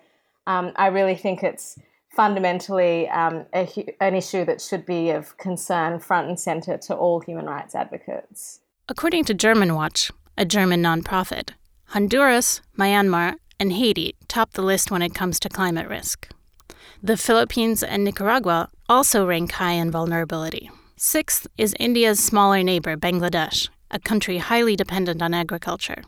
um, 0.46 0.72
I 0.76 0.88
really 0.88 1.16
think 1.16 1.42
it's 1.42 1.78
fundamentally 2.10 3.08
um, 3.08 3.46
a, 3.54 3.66
an 4.00 4.14
issue 4.14 4.44
that 4.44 4.60
should 4.60 4.84
be 4.84 5.08
of 5.08 5.38
concern 5.38 6.00
front 6.00 6.28
and 6.28 6.38
center 6.38 6.76
to 6.76 6.94
all 6.94 7.20
human 7.20 7.46
rights 7.46 7.74
advocates. 7.74 8.60
According 8.86 9.24
to 9.24 9.34
Germanwatch, 9.34 10.10
a 10.36 10.44
German 10.44 10.82
nonprofit, 10.82 11.52
Honduras, 11.86 12.60
Myanmar, 12.78 13.36
and 13.58 13.72
Haiti 13.72 14.14
top 14.28 14.52
the 14.52 14.62
list 14.62 14.90
when 14.90 15.00
it 15.00 15.14
comes 15.14 15.40
to 15.40 15.48
climate 15.48 15.88
risk. 15.88 16.28
The 17.02 17.16
Philippines 17.16 17.82
and 17.82 18.04
Nicaragua 18.04 18.68
also 18.86 19.26
rank 19.26 19.52
high 19.52 19.72
in 19.72 19.90
vulnerability. 19.90 20.70
Sixth 20.98 21.46
is 21.56 21.74
India's 21.80 22.22
smaller 22.22 22.62
neighbor, 22.62 22.94
Bangladesh, 22.94 23.70
a 23.90 23.98
country 23.98 24.36
highly 24.36 24.76
dependent 24.76 25.22
on 25.22 25.32
agriculture. 25.32 26.02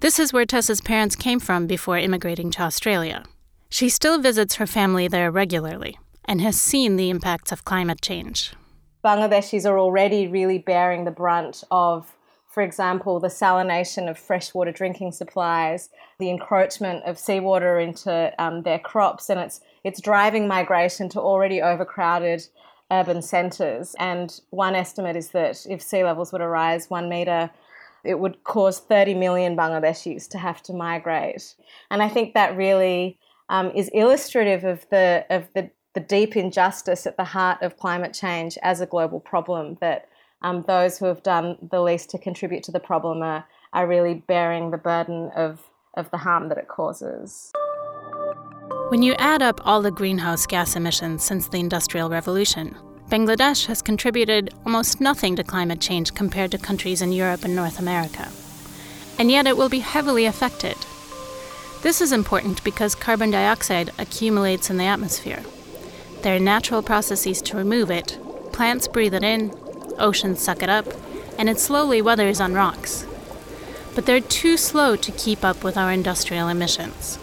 This 0.00 0.18
is 0.18 0.32
where 0.32 0.44
Tessa's 0.44 0.80
parents 0.80 1.14
came 1.14 1.38
from 1.38 1.68
before 1.68 1.96
immigrating 1.96 2.50
to 2.52 2.62
Australia. 2.62 3.22
She 3.68 3.88
still 3.88 4.20
visits 4.20 4.56
her 4.56 4.66
family 4.66 5.06
there 5.06 5.30
regularly 5.30 5.96
and 6.24 6.40
has 6.40 6.60
seen 6.60 6.96
the 6.96 7.08
impacts 7.08 7.52
of 7.52 7.64
climate 7.64 8.02
change. 8.02 8.52
Bangladeshis 9.04 9.68
are 9.68 9.78
already 9.78 10.26
really 10.26 10.58
bearing 10.58 11.04
the 11.04 11.10
brunt 11.10 11.64
of, 11.70 12.14
for 12.46 12.62
example, 12.62 13.18
the 13.18 13.28
salination 13.28 14.10
of 14.10 14.18
freshwater 14.18 14.72
drinking 14.72 15.12
supplies, 15.12 15.88
the 16.18 16.30
encroachment 16.30 17.04
of 17.04 17.18
seawater 17.18 17.78
into 17.78 18.32
um, 18.38 18.62
their 18.62 18.78
crops, 18.78 19.30
and 19.30 19.40
it's 19.40 19.60
it's 19.82 20.00
driving 20.00 20.46
migration 20.46 21.08
to 21.08 21.20
already 21.20 21.62
overcrowded 21.62 22.46
urban 22.90 23.22
centres. 23.22 23.94
And 23.98 24.38
one 24.50 24.74
estimate 24.74 25.16
is 25.16 25.30
that 25.30 25.64
if 25.70 25.80
sea 25.80 26.04
levels 26.04 26.32
were 26.32 26.40
to 26.40 26.48
rise 26.48 26.90
one 26.90 27.08
metre 27.08 27.50
it 28.04 28.18
would 28.18 28.42
cause 28.44 28.80
30 28.80 29.14
million 29.14 29.56
Bangladeshis 29.56 30.28
to 30.30 30.38
have 30.38 30.62
to 30.64 30.72
migrate. 30.72 31.54
And 31.90 32.02
I 32.02 32.08
think 32.08 32.34
that 32.34 32.56
really 32.56 33.18
um, 33.48 33.70
is 33.72 33.90
illustrative 33.92 34.64
of 34.64 34.88
the 34.90 35.26
of 35.28 35.48
the, 35.54 35.70
the 35.94 36.00
deep 36.00 36.36
injustice 36.36 37.06
at 37.06 37.16
the 37.16 37.24
heart 37.24 37.62
of 37.62 37.76
climate 37.76 38.14
change 38.14 38.56
as 38.62 38.80
a 38.80 38.86
global 38.86 39.20
problem. 39.20 39.76
That 39.80 40.08
um, 40.42 40.62
those 40.62 40.98
who 40.98 41.06
have 41.06 41.22
done 41.22 41.58
the 41.70 41.80
least 41.80 42.10
to 42.10 42.18
contribute 42.18 42.62
to 42.64 42.72
the 42.72 42.80
problem 42.80 43.22
are, 43.22 43.44
are 43.72 43.86
really 43.86 44.14
bearing 44.14 44.70
the 44.70 44.78
burden 44.78 45.30
of, 45.34 45.60
of 45.94 46.10
the 46.10 46.18
harm 46.18 46.48
that 46.48 46.58
it 46.58 46.68
causes. 46.68 47.52
When 48.88 49.02
you 49.02 49.14
add 49.18 49.42
up 49.42 49.60
all 49.66 49.82
the 49.82 49.90
greenhouse 49.90 50.46
gas 50.46 50.76
emissions 50.76 51.24
since 51.24 51.48
the 51.48 51.60
Industrial 51.60 52.08
Revolution, 52.08 52.76
Bangladesh 53.08 53.66
has 53.66 53.82
contributed 53.82 54.54
almost 54.64 55.00
nothing 55.00 55.36
to 55.36 55.44
climate 55.44 55.80
change 55.80 56.14
compared 56.14 56.52
to 56.52 56.58
countries 56.58 57.02
in 57.02 57.12
Europe 57.12 57.44
and 57.44 57.56
North 57.56 57.78
America. 57.78 58.28
And 59.18 59.30
yet 59.30 59.46
it 59.46 59.56
will 59.56 59.68
be 59.68 59.80
heavily 59.80 60.26
affected. 60.26 60.76
This 61.82 62.00
is 62.00 62.12
important 62.12 62.62
because 62.62 62.94
carbon 62.94 63.30
dioxide 63.30 63.90
accumulates 63.98 64.70
in 64.70 64.76
the 64.76 64.84
atmosphere. 64.84 65.42
There 66.22 66.36
are 66.36 66.40
natural 66.40 66.82
processes 66.82 67.40
to 67.42 67.56
remove 67.56 67.90
it. 67.90 68.18
Plants 68.52 68.86
breathe 68.86 69.14
it 69.14 69.22
in, 69.22 69.54
oceans 69.98 70.40
suck 70.40 70.62
it 70.62 70.68
up, 70.68 70.86
and 71.38 71.48
it 71.48 71.58
slowly 71.58 72.02
weathers 72.02 72.40
on 72.40 72.52
rocks. 72.52 73.06
But 73.94 74.04
they're 74.04 74.20
too 74.20 74.58
slow 74.58 74.96
to 74.96 75.12
keep 75.12 75.44
up 75.44 75.64
with 75.64 75.78
our 75.78 75.90
industrial 75.90 76.48
emissions. 76.48 77.18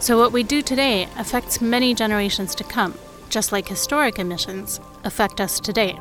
So, 0.00 0.18
what 0.18 0.32
we 0.32 0.42
do 0.42 0.62
today 0.62 1.08
affects 1.18 1.60
many 1.60 1.94
generations 1.94 2.54
to 2.56 2.64
come, 2.64 2.94
just 3.28 3.52
like 3.52 3.68
historic 3.68 4.18
emissions 4.18 4.80
affect 5.04 5.40
us 5.40 5.60
today. 5.60 5.98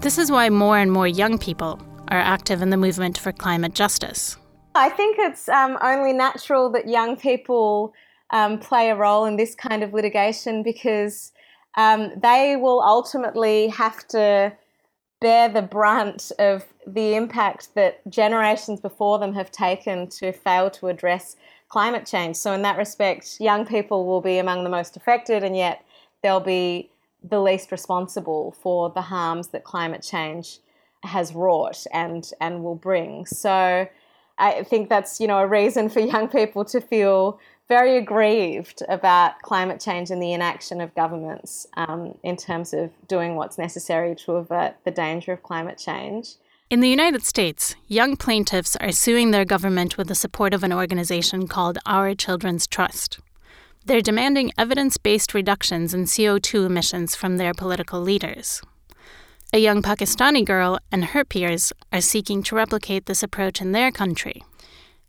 This 0.00 0.18
is 0.18 0.30
why 0.30 0.50
more 0.50 0.78
and 0.78 0.92
more 0.92 1.08
young 1.08 1.38
people 1.38 1.80
are 2.08 2.18
active 2.18 2.62
in 2.62 2.70
the 2.70 2.76
movement 2.76 3.18
for 3.18 3.32
climate 3.32 3.74
justice. 3.74 4.36
I 4.74 4.90
think 4.90 5.16
it's 5.18 5.48
um, 5.48 5.78
only 5.80 6.12
natural 6.12 6.70
that 6.70 6.88
young 6.88 7.16
people 7.16 7.94
um, 8.30 8.58
play 8.58 8.90
a 8.90 8.96
role 8.96 9.24
in 9.24 9.36
this 9.36 9.54
kind 9.54 9.82
of 9.82 9.92
litigation 9.92 10.62
because 10.62 11.32
um, 11.76 12.12
they 12.22 12.56
will 12.56 12.80
ultimately 12.80 13.68
have 13.68 14.06
to 14.08 14.52
bear 15.20 15.48
the 15.48 15.62
brunt 15.62 16.30
of 16.38 16.64
the 16.86 17.14
impact 17.14 17.74
that 17.74 18.00
generations 18.08 18.80
before 18.80 19.18
them 19.18 19.34
have 19.34 19.50
taken 19.50 20.08
to 20.08 20.32
fail 20.32 20.70
to 20.70 20.88
address 20.88 21.36
climate 21.68 22.06
change. 22.06 22.36
So, 22.36 22.52
in 22.52 22.62
that 22.62 22.78
respect, 22.78 23.36
young 23.40 23.66
people 23.66 24.06
will 24.06 24.20
be 24.20 24.38
among 24.38 24.64
the 24.64 24.70
most 24.70 24.96
affected, 24.96 25.42
and 25.42 25.56
yet 25.56 25.84
they'll 26.22 26.40
be 26.40 26.90
the 27.22 27.40
least 27.40 27.72
responsible 27.72 28.54
for 28.60 28.90
the 28.90 29.02
harms 29.02 29.48
that 29.48 29.64
climate 29.64 30.02
change 30.02 30.60
has 31.02 31.34
wrought 31.34 31.86
and 31.92 32.30
and 32.40 32.62
will 32.62 32.74
bring. 32.74 33.26
So 33.26 33.88
I 34.38 34.62
think 34.64 34.88
that's 34.88 35.20
you 35.20 35.26
know 35.26 35.38
a 35.38 35.46
reason 35.46 35.88
for 35.88 36.00
young 36.00 36.28
people 36.28 36.64
to 36.66 36.80
feel 36.80 37.38
very 37.68 37.98
aggrieved 37.98 38.82
about 38.88 39.42
climate 39.42 39.80
change 39.80 40.10
and 40.10 40.22
the 40.22 40.32
inaction 40.32 40.80
of 40.80 40.94
governments 40.94 41.66
um, 41.76 42.16
in 42.22 42.36
terms 42.36 42.72
of 42.72 42.90
doing 43.06 43.36
what's 43.36 43.58
necessary 43.58 44.14
to 44.14 44.32
avert 44.32 44.76
the 44.84 44.90
danger 44.90 45.32
of 45.32 45.42
climate 45.42 45.78
change. 45.78 46.36
In 46.70 46.80
the 46.80 46.88
United 46.88 47.24
States, 47.24 47.74
young 47.86 48.16
plaintiffs 48.16 48.76
are 48.76 48.92
suing 48.92 49.30
their 49.30 49.44
government 49.44 49.96
with 49.96 50.08
the 50.08 50.14
support 50.14 50.54
of 50.54 50.64
an 50.64 50.72
organization 50.72 51.46
called 51.46 51.78
Our 51.86 52.14
Children's 52.14 52.66
Trust. 52.66 53.20
They're 53.84 54.00
demanding 54.02 54.52
evidence 54.58 54.98
based 54.98 55.32
reductions 55.32 55.94
in 55.94 56.04
CO2 56.04 56.66
emissions 56.66 57.14
from 57.14 57.36
their 57.36 57.54
political 57.54 58.00
leaders. 58.00 58.60
A 59.52 59.58
young 59.58 59.82
Pakistani 59.82 60.44
girl 60.44 60.78
and 60.92 61.06
her 61.06 61.24
peers 61.24 61.72
are 61.90 62.02
seeking 62.02 62.42
to 62.44 62.56
replicate 62.56 63.06
this 63.06 63.22
approach 63.22 63.62
in 63.62 63.72
their 63.72 63.90
country. 63.90 64.42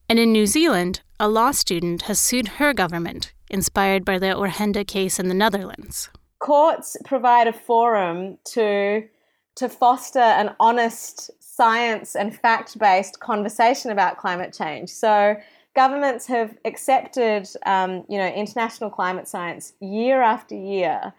And 0.09 0.17
in 0.17 0.31
New 0.31 0.47
Zealand, 0.47 1.01
a 1.19 1.29
law 1.29 1.51
student 1.51 2.01
has 2.03 2.17
sued 2.17 2.47
her 2.57 2.73
government, 2.73 3.31
inspired 3.47 4.03
by 4.03 4.17
the 4.17 4.35
Urgenda 4.35 4.85
case 4.85 5.19
in 5.19 5.27
the 5.27 5.35
Netherlands. 5.35 6.09
Courts 6.39 6.97
provide 7.05 7.45
a 7.45 7.53
forum 7.53 8.39
to, 8.45 9.07
to 9.55 9.69
foster 9.69 10.17
an 10.17 10.55
honest, 10.59 11.29
science 11.39 12.15
and 12.15 12.35
fact 12.35 12.79
based 12.79 13.19
conversation 13.19 13.91
about 13.91 14.17
climate 14.17 14.51
change. 14.51 14.89
So, 14.89 15.35
governments 15.75 16.25
have 16.25 16.57
accepted, 16.65 17.47
um, 17.67 18.03
you 18.09 18.17
know, 18.17 18.27
international 18.27 18.89
climate 18.89 19.27
science 19.27 19.73
year 19.79 20.23
after 20.23 20.55
year, 20.55 21.13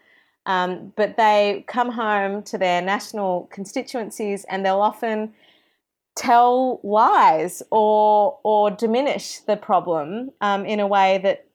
um, 0.47 0.91
but 0.97 1.15
they 1.15 1.63
come 1.67 1.91
home 1.91 2.43
to 2.43 2.57
their 2.57 2.81
national 2.81 3.47
constituencies 3.53 4.43
and 4.49 4.65
they'll 4.65 4.81
often 4.81 5.33
tell 6.15 6.79
lies 6.83 7.63
or 7.71 8.39
or 8.43 8.71
diminish 8.71 9.39
the 9.39 9.57
problem 9.57 10.31
um, 10.41 10.65
in 10.65 10.79
a 10.79 10.87
way 10.87 11.19
that 11.23 11.45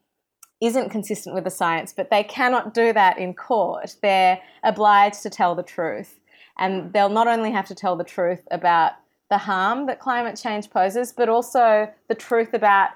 isn't 0.60 0.90
consistent 0.90 1.34
with 1.34 1.44
the 1.44 1.50
science. 1.50 1.92
But 1.92 2.10
they 2.10 2.22
cannot 2.22 2.72
do 2.72 2.92
that 2.92 3.18
in 3.18 3.34
court. 3.34 3.96
They're 4.00 4.40
obliged 4.62 5.22
to 5.22 5.30
tell 5.30 5.54
the 5.54 5.62
truth, 5.62 6.18
and 6.58 6.92
they'll 6.92 7.08
not 7.08 7.28
only 7.28 7.52
have 7.52 7.66
to 7.66 7.74
tell 7.74 7.96
the 7.96 8.04
truth 8.04 8.46
about 8.50 8.92
the 9.28 9.38
harm 9.38 9.86
that 9.86 10.00
climate 10.00 10.40
change 10.40 10.70
poses, 10.70 11.12
but 11.12 11.28
also 11.28 11.90
the 12.08 12.14
truth 12.14 12.54
about 12.54 12.90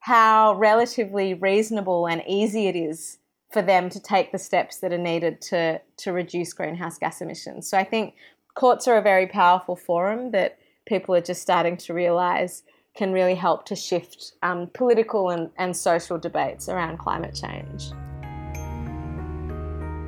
how 0.00 0.54
relatively 0.54 1.34
reasonable 1.34 2.06
and 2.06 2.22
easy 2.26 2.66
it 2.66 2.76
is 2.76 3.18
for 3.52 3.62
them 3.62 3.88
to 3.88 4.00
take 4.00 4.32
the 4.32 4.38
steps 4.38 4.78
that 4.78 4.92
are 4.92 4.98
needed 4.98 5.40
to, 5.40 5.80
to 5.96 6.12
reduce 6.12 6.52
greenhouse 6.52 6.98
gas 6.98 7.20
emissions. 7.20 7.68
So 7.68 7.78
I 7.78 7.84
think 7.84 8.14
courts 8.54 8.88
are 8.88 8.96
a 8.96 9.02
very 9.02 9.26
powerful 9.26 9.76
forum 9.76 10.32
that 10.32 10.58
people 10.86 11.14
are 11.14 11.20
just 11.20 11.42
starting 11.42 11.76
to 11.78 11.94
realise 11.94 12.62
can 12.94 13.12
really 13.12 13.34
help 13.34 13.66
to 13.66 13.74
shift 13.74 14.34
um, 14.42 14.68
political 14.72 15.30
and, 15.30 15.50
and 15.58 15.76
social 15.76 16.18
debates 16.18 16.68
around 16.68 16.98
climate 16.98 17.34
change. 17.34 17.90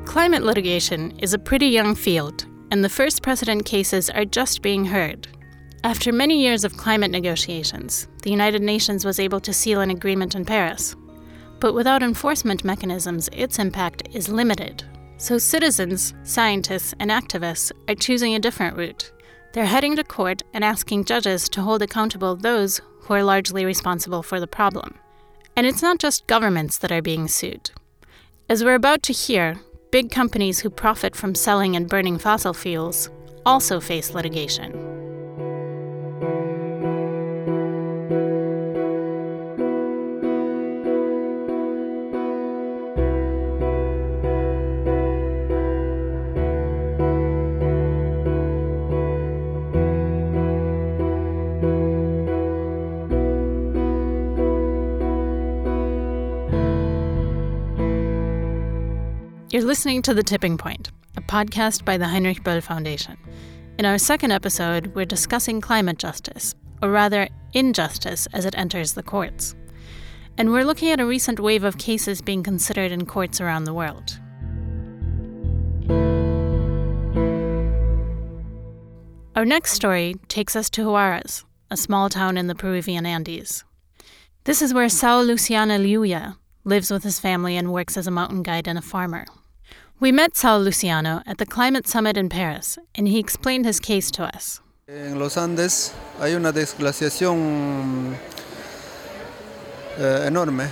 Climate 0.07 0.43
litigation 0.43 1.11
is 1.19 1.35
a 1.35 1.39
pretty 1.39 1.67
young 1.67 1.95
field, 1.95 2.47
and 2.71 2.83
the 2.83 2.89
first 2.89 3.23
precedent 3.23 3.65
cases 3.65 4.09
are 4.11 4.25
just 4.25 4.63
being 4.63 4.85
heard. 4.85 5.27
After 5.83 6.13
many 6.13 6.41
years 6.41 6.65
of 6.65 6.77
climate 6.77 7.11
negotiations, 7.11 8.09
the 8.23 8.31
United 8.31 8.63
Nations 8.63 9.05
was 9.05 9.21
able 9.21 9.41
to 9.41 9.53
seal 9.53 9.81
an 9.81 9.91
agreement 9.91 10.35
in 10.35 10.45
Paris. 10.45 10.97
But 11.61 11.75
without 11.75 12.03
enforcement 12.03 12.65
mechanisms, 12.65 13.29
its 13.33 13.59
impact 13.59 14.09
is 14.13 14.29
limited. 14.29 14.85
So 15.19 15.39
citizens, 15.39 16.15
scientists, 16.25 16.95
and 16.99 17.11
activists 17.11 17.73
are 17.89 17.95
choosing 17.95 18.35
a 18.35 18.39
different 18.39 18.77
route. 18.77 19.13
They're 19.57 19.65
heading 19.65 19.97
to 19.97 20.05
court 20.05 20.43
and 20.53 20.63
asking 20.63 21.07
judges 21.07 21.49
to 21.49 21.63
hold 21.63 21.81
accountable 21.81 22.37
those 22.37 22.83
who 23.01 23.15
are 23.15 23.23
largely 23.23 23.65
responsible 23.65 24.23
for 24.23 24.39
the 24.39 24.47
problem. 24.47 24.97
And 25.57 25.67
it's 25.67 25.81
not 25.81 25.99
just 25.99 26.27
governments 26.27 26.77
that 26.77 26.93
are 26.93 27.01
being 27.01 27.27
sued. 27.27 27.71
As 28.51 28.63
we're 28.63 28.75
about 28.75 29.03
to 29.05 29.15
hear, 29.15 29.59
big 29.91 30.11
companies 30.11 30.61
who 30.61 30.69
profit 30.69 31.17
from 31.17 31.35
selling 31.35 31.75
and 31.75 31.89
burning 31.89 32.19
fossil 32.19 32.53
fuels 32.53 33.09
also 33.47 33.81
face 33.81 34.13
litigation. 34.13 34.96
You're 59.57 59.65
listening 59.65 60.03
to 60.03 60.13
The 60.13 60.23
Tipping 60.23 60.59
Point, 60.59 60.91
a 61.17 61.23
podcast 61.23 61.87
by 61.87 61.97
the 61.97 62.07
Heinrich 62.07 62.45
Böll 62.45 62.63
Foundation. 62.63 63.17
In 63.79 63.87
our 63.87 63.97
second 63.97 64.31
episode, 64.31 64.89
we're 64.89 65.07
discussing 65.07 65.63
climate 65.63 65.97
justice, 65.97 66.55
or 66.83 66.91
rather, 66.91 67.27
injustice 67.55 68.29
as 68.35 68.45
it 68.45 68.55
enters 68.59 68.93
the 68.93 69.03
courts. 69.03 69.55
And 70.37 70.53
we're 70.53 70.67
looking 70.67 70.91
at 70.91 71.01
a 71.01 71.07
recent 71.07 71.41
wave 71.41 71.65
of 71.65 71.79
cases 71.79 72.21
being 72.21 72.43
considered 72.43 72.93
in 72.93 73.07
courts 73.07 73.41
around 73.41 73.65
the 73.65 73.73
world. 73.73 74.21
Our 79.37 79.47
next 79.47 79.73
story 79.73 80.17
takes 80.29 80.55
us 80.55 80.69
to 80.69 80.83
Huaraz, 80.83 81.45
a 81.71 81.79
small 81.79 82.11
town 82.11 82.37
in 82.37 82.47
the 82.47 82.55
Peruvian 82.55 83.07
Andes. 83.07 83.65
This 84.45 84.61
is 84.61 84.75
where 84.75 84.89
Saúl 84.89 85.27
Luciano 85.27 85.79
Lliuya 85.79 86.37
lives 86.65 86.91
with 86.91 87.05
his 87.05 87.19
family 87.19 87.57
and 87.57 87.73
works 87.73 87.97
as 87.97 88.07
a 88.07 88.11
mountain 88.11 88.43
guide 88.43 88.69
and 88.69 88.79
a 88.79 88.83
farmer. 88.83 89.25
We 89.99 90.13
met 90.13 90.35
Saúl 90.35 90.63
Luciano 90.63 91.23
at 91.27 91.39
the 91.39 91.47
Climate 91.47 91.87
Summit 91.89 92.19
in 92.19 92.29
Paris, 92.29 92.77
and 92.95 93.09
he 93.09 93.19
explained 93.19 93.65
his 93.65 93.81
case 93.81 94.11
to 94.11 94.25
us. 94.25 94.61
En 94.87 95.19
los 95.19 95.39
Andes 95.39 95.95
hay 96.21 96.35
una 96.35 96.53
desglaciación 96.53 98.15
eh, 99.97 100.27
enorme. 100.27 100.69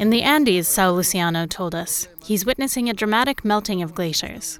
In 0.00 0.10
the 0.10 0.24
Andes, 0.24 0.66
Saúl 0.66 0.96
Luciano 0.96 1.46
told 1.46 1.72
us, 1.72 2.08
he's 2.24 2.44
witnessing 2.44 2.90
a 2.90 2.92
dramatic 2.92 3.44
melting 3.44 3.80
of 3.80 3.94
glaciers. 3.94 4.58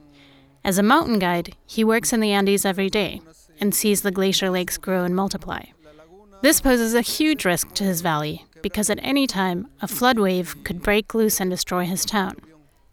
As 0.64 0.78
a 0.78 0.82
mountain 0.84 1.18
guide, 1.18 1.56
he 1.66 1.82
works 1.82 2.12
in 2.12 2.20
the 2.20 2.30
Andes 2.30 2.64
every 2.64 2.88
day, 2.88 3.20
and 3.60 3.74
sees 3.74 4.02
the 4.02 4.12
glacier 4.12 4.48
lakes 4.48 4.78
grow 4.78 5.02
and 5.02 5.16
multiply. 5.16 5.64
This 6.40 6.60
poses 6.60 6.94
a 6.94 7.00
huge 7.00 7.44
risk 7.44 7.74
to 7.74 7.82
his 7.82 8.00
valley 8.00 8.44
because 8.62 8.90
at 8.90 9.00
any 9.02 9.26
time 9.26 9.66
a 9.82 9.88
flood 9.88 10.20
wave 10.20 10.54
could 10.62 10.82
break 10.82 11.14
loose 11.14 11.40
and 11.40 11.50
destroy 11.50 11.84
his 11.84 12.04
town. 12.04 12.36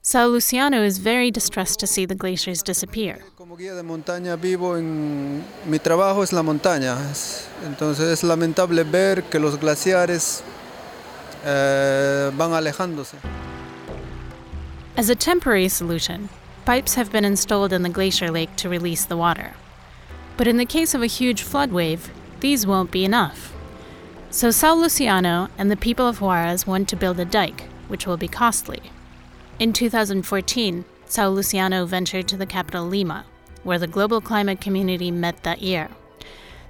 Saúl 0.05 0.33
Luciano 0.33 0.83
is 0.83 0.97
very 0.97 1.31
distressed 1.31 1.79
to 1.79 1.87
see 1.87 2.05
the 2.05 2.13
glaciers 2.13 2.61
disappear. 2.61 3.19
Como 3.37 3.55
guía 3.55 3.73
de 3.73 3.83
montaña 3.83 4.35
vivo 4.35 4.75
en 4.75 5.45
mi 5.65 5.79
trabajo 5.79 6.23
es 6.23 6.33
la 6.33 6.43
montaña. 6.43 6.97
Entonces 7.65 8.11
es 8.11 8.21
lamentable 8.21 8.83
ver 8.83 9.23
que 9.23 9.39
los 9.39 9.57
glaciares 9.57 10.43
eh, 11.45 12.31
van 12.35 12.51
alejándose. 12.51 13.15
As 14.97 15.09
a 15.09 15.15
temporary 15.15 15.69
solution, 15.69 16.27
pipes 16.65 16.95
have 16.95 17.09
been 17.09 17.23
installed 17.23 17.71
in 17.71 17.83
the 17.83 17.89
glacier 17.89 18.29
lake 18.29 18.53
to 18.57 18.67
release 18.67 19.05
the 19.05 19.15
water. 19.15 19.53
But 20.35 20.49
in 20.49 20.57
the 20.57 20.65
case 20.65 20.93
of 20.93 21.01
a 21.01 21.07
huge 21.07 21.43
flood 21.43 21.71
wave, 21.71 22.11
these 22.41 22.67
won't 22.67 22.91
be 22.91 23.05
enough. 23.05 23.53
So 24.31 24.49
Saúl 24.49 24.81
Luciano 24.81 25.47
and 25.57 25.71
the 25.71 25.77
people 25.77 26.05
of 26.05 26.19
Huaraz 26.19 26.67
want 26.67 26.89
to 26.89 26.97
build 26.97 27.21
a 27.21 27.25
dike, 27.25 27.69
which 27.87 28.05
will 28.05 28.17
be 28.17 28.27
costly. 28.27 28.81
In 29.59 29.71
2014, 29.71 30.83
Saúl 31.07 31.35
Luciano 31.35 31.85
ventured 31.85 32.27
to 32.27 32.35
the 32.35 32.45
capital 32.45 32.85
Lima, 32.85 33.23
where 33.63 33.77
the 33.77 33.85
global 33.85 34.19
climate 34.19 34.59
community 34.59 35.11
met 35.11 35.43
that 35.43 35.61
year. 35.61 35.89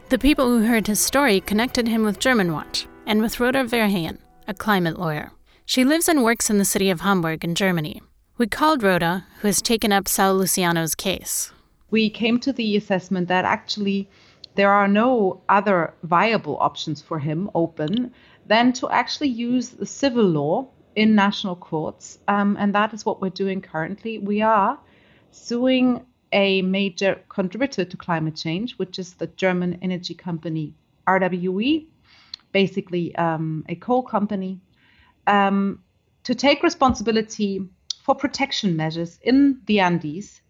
The 0.09 0.19
people 0.19 0.49
who 0.49 0.65
heard 0.65 0.87
his 0.87 0.99
story 0.99 1.39
connected 1.39 1.87
him 1.87 2.03
with 2.03 2.19
Germanwatch 2.19 2.85
and 3.05 3.21
with 3.21 3.39
Roda 3.39 3.63
Verheyen, 3.63 4.17
a 4.49 4.53
climate 4.53 4.99
lawyer. 4.99 5.31
She 5.65 5.85
lives 5.85 6.09
and 6.09 6.23
works 6.23 6.49
in 6.49 6.57
the 6.57 6.65
city 6.65 6.89
of 6.89 7.01
Hamburg 7.01 7.45
in 7.45 7.55
Germany. 7.55 8.01
We 8.37 8.47
called 8.47 8.83
Roda, 8.83 9.25
who 9.39 9.47
has 9.47 9.61
taken 9.61 9.93
up 9.93 10.05
Saúl 10.05 10.39
Luciano's 10.39 10.93
case. 10.93 11.53
We 11.89 12.09
came 12.09 12.37
to 12.41 12.51
the 12.51 12.75
assessment 12.75 13.29
that 13.29 13.45
actually 13.45 14.09
there 14.55 14.71
are 14.71 14.89
no 14.89 15.41
other 15.47 15.93
viable 16.03 16.57
options 16.59 17.01
for 17.01 17.19
him 17.19 17.49
open 17.55 18.11
than 18.45 18.73
to 18.73 18.89
actually 18.89 19.29
use 19.29 19.69
the 19.69 19.85
civil 19.85 20.25
law 20.25 20.67
in 20.95 21.15
national 21.15 21.55
courts. 21.55 22.19
Um, 22.27 22.55
and 22.59 22.73
that 22.75 22.93
is 22.93 23.05
what 23.05 23.21
we're 23.21 23.29
doing 23.29 23.61
currently. 23.61 24.17
We 24.17 24.41
are 24.41 24.79
suing 25.31 26.05
a 26.31 26.61
major 26.61 27.21
contributor 27.29 27.85
to 27.85 27.97
climate 27.97 28.35
change, 28.35 28.77
which 28.77 28.99
is 28.99 29.13
the 29.13 29.27
German 29.27 29.79
energy 29.81 30.13
company 30.13 30.73
RWE, 31.07 31.87
basically 32.51 33.15
um, 33.15 33.65
a 33.69 33.75
coal 33.75 34.03
company, 34.03 34.59
um, 35.27 35.83
to 36.23 36.35
take 36.35 36.63
responsibility 36.63 37.67
for 38.03 38.15
protection 38.15 38.75
measures 38.75 39.19
in 39.21 39.61
the 39.65 39.79
Andes 39.79 40.41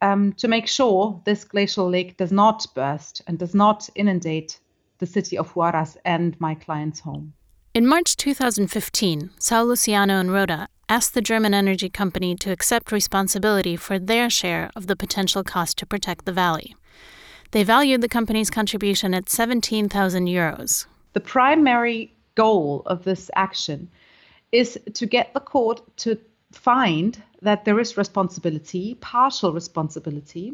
um, 0.00 0.32
to 0.34 0.48
make 0.48 0.66
sure 0.66 1.20
this 1.24 1.44
glacial 1.44 1.88
lake 1.88 2.16
does 2.16 2.32
not 2.32 2.66
burst 2.74 3.22
and 3.26 3.38
does 3.38 3.54
not 3.54 3.88
inundate 3.94 4.58
the 4.98 5.06
city 5.06 5.38
of 5.38 5.52
Huaraz 5.52 5.96
and 6.04 6.38
my 6.40 6.54
client's 6.54 7.00
home. 7.00 7.32
In 7.74 7.86
March 7.86 8.18
2015, 8.18 9.30
Saúl 9.38 9.68
Luciano 9.68 10.20
and 10.20 10.30
Roda 10.30 10.68
asked 10.90 11.14
the 11.14 11.22
German 11.22 11.54
energy 11.54 11.88
company 11.88 12.34
to 12.34 12.52
accept 12.52 12.92
responsibility 12.92 13.76
for 13.76 13.98
their 13.98 14.28
share 14.28 14.70
of 14.76 14.88
the 14.88 14.94
potential 14.94 15.42
cost 15.42 15.78
to 15.78 15.86
protect 15.86 16.26
the 16.26 16.34
valley. 16.34 16.76
They 17.52 17.64
valued 17.64 18.02
the 18.02 18.10
company's 18.10 18.50
contribution 18.50 19.14
at 19.14 19.30
17,000 19.30 20.26
euros. 20.26 20.84
The 21.14 21.20
primary 21.20 22.14
goal 22.34 22.82
of 22.84 23.04
this 23.04 23.30
action 23.36 23.88
is 24.52 24.78
to 24.92 25.06
get 25.06 25.32
the 25.32 25.40
court 25.40 25.80
to 26.00 26.18
find 26.52 27.22
that 27.40 27.64
there 27.64 27.80
is 27.80 27.96
responsibility, 27.96 28.98
partial 29.00 29.54
responsibility, 29.54 30.52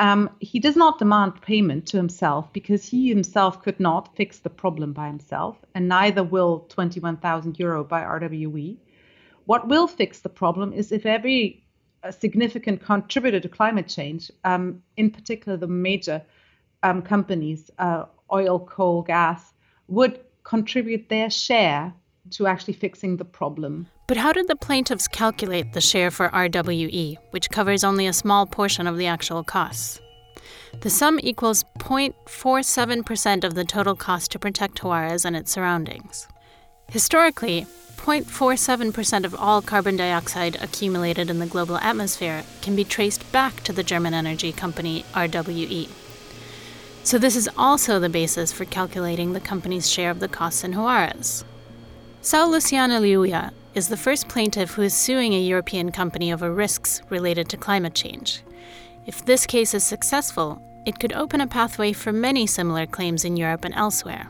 um, 0.00 0.30
he 0.40 0.58
does 0.58 0.76
not 0.76 0.98
demand 0.98 1.42
payment 1.42 1.84
to 1.88 1.98
himself 1.98 2.50
because 2.54 2.86
he 2.86 3.10
himself 3.10 3.62
could 3.62 3.78
not 3.78 4.16
fix 4.16 4.38
the 4.38 4.48
problem 4.48 4.94
by 4.94 5.06
himself, 5.06 5.58
and 5.74 5.86
neither 5.88 6.24
will 6.24 6.60
21,000 6.70 7.58
euro 7.58 7.84
by 7.84 8.00
RWE. 8.00 8.78
What 9.44 9.68
will 9.68 9.86
fix 9.86 10.20
the 10.20 10.30
problem 10.30 10.72
is 10.72 10.90
if 10.90 11.04
every 11.04 11.62
significant 12.08 12.82
contributor 12.82 13.40
to 13.40 13.48
climate 13.50 13.88
change, 13.88 14.30
um, 14.42 14.82
in 14.96 15.10
particular 15.10 15.58
the 15.58 15.66
major 15.66 16.22
um, 16.82 17.02
companies, 17.02 17.70
uh, 17.78 18.06
oil, 18.32 18.58
coal, 18.58 19.02
gas, 19.02 19.52
would 19.88 20.18
contribute 20.44 21.10
their 21.10 21.28
share 21.28 21.92
to 22.32 22.46
actually 22.46 22.74
fixing 22.74 23.16
the 23.16 23.24
problem. 23.24 23.86
But 24.06 24.16
how 24.16 24.32
did 24.32 24.48
the 24.48 24.56
plaintiffs 24.56 25.08
calculate 25.08 25.72
the 25.72 25.80
share 25.80 26.10
for 26.10 26.28
RWE, 26.30 27.16
which 27.30 27.50
covers 27.50 27.84
only 27.84 28.06
a 28.06 28.12
small 28.12 28.46
portion 28.46 28.86
of 28.86 28.96
the 28.96 29.06
actual 29.06 29.44
costs? 29.44 30.00
The 30.82 30.90
sum 30.90 31.20
equals 31.22 31.64
0.47% 31.78 33.44
of 33.44 33.54
the 33.54 33.64
total 33.64 33.94
cost 33.94 34.30
to 34.32 34.38
protect 34.38 34.80
Huaraz 34.80 35.24
and 35.24 35.36
its 35.36 35.50
surroundings. 35.50 36.26
Historically, 36.88 37.66
0.47% 37.96 39.24
of 39.24 39.34
all 39.34 39.60
carbon 39.60 39.96
dioxide 39.96 40.56
accumulated 40.62 41.28
in 41.28 41.38
the 41.38 41.46
global 41.46 41.76
atmosphere 41.78 42.44
can 42.62 42.74
be 42.74 42.84
traced 42.84 43.30
back 43.30 43.62
to 43.62 43.72
the 43.72 43.82
German 43.82 44.14
energy 44.14 44.52
company 44.52 45.04
RWE. 45.12 45.88
So, 47.02 47.18
this 47.18 47.36
is 47.36 47.48
also 47.56 47.98
the 47.98 48.08
basis 48.08 48.52
for 48.52 48.64
calculating 48.64 49.32
the 49.32 49.40
company's 49.40 49.90
share 49.90 50.10
of 50.10 50.20
the 50.20 50.28
costs 50.28 50.64
in 50.64 50.72
Huaraz. 50.72 51.44
Saúl 52.22 52.50
Luciana 52.50 53.00
Lliuya 53.00 53.50
is 53.74 53.88
the 53.88 53.96
first 53.96 54.28
plaintiff 54.28 54.72
who 54.72 54.82
is 54.82 54.92
suing 54.92 55.32
a 55.32 55.40
European 55.40 55.90
company 55.90 56.34
over 56.34 56.52
risks 56.52 57.00
related 57.08 57.48
to 57.48 57.56
climate 57.56 57.94
change. 57.94 58.42
If 59.06 59.24
this 59.24 59.46
case 59.46 59.72
is 59.72 59.84
successful, 59.84 60.60
it 60.84 61.00
could 61.00 61.14
open 61.14 61.40
a 61.40 61.46
pathway 61.46 61.94
for 61.94 62.12
many 62.12 62.46
similar 62.46 62.84
claims 62.84 63.24
in 63.24 63.38
Europe 63.38 63.64
and 63.64 63.74
elsewhere. 63.74 64.28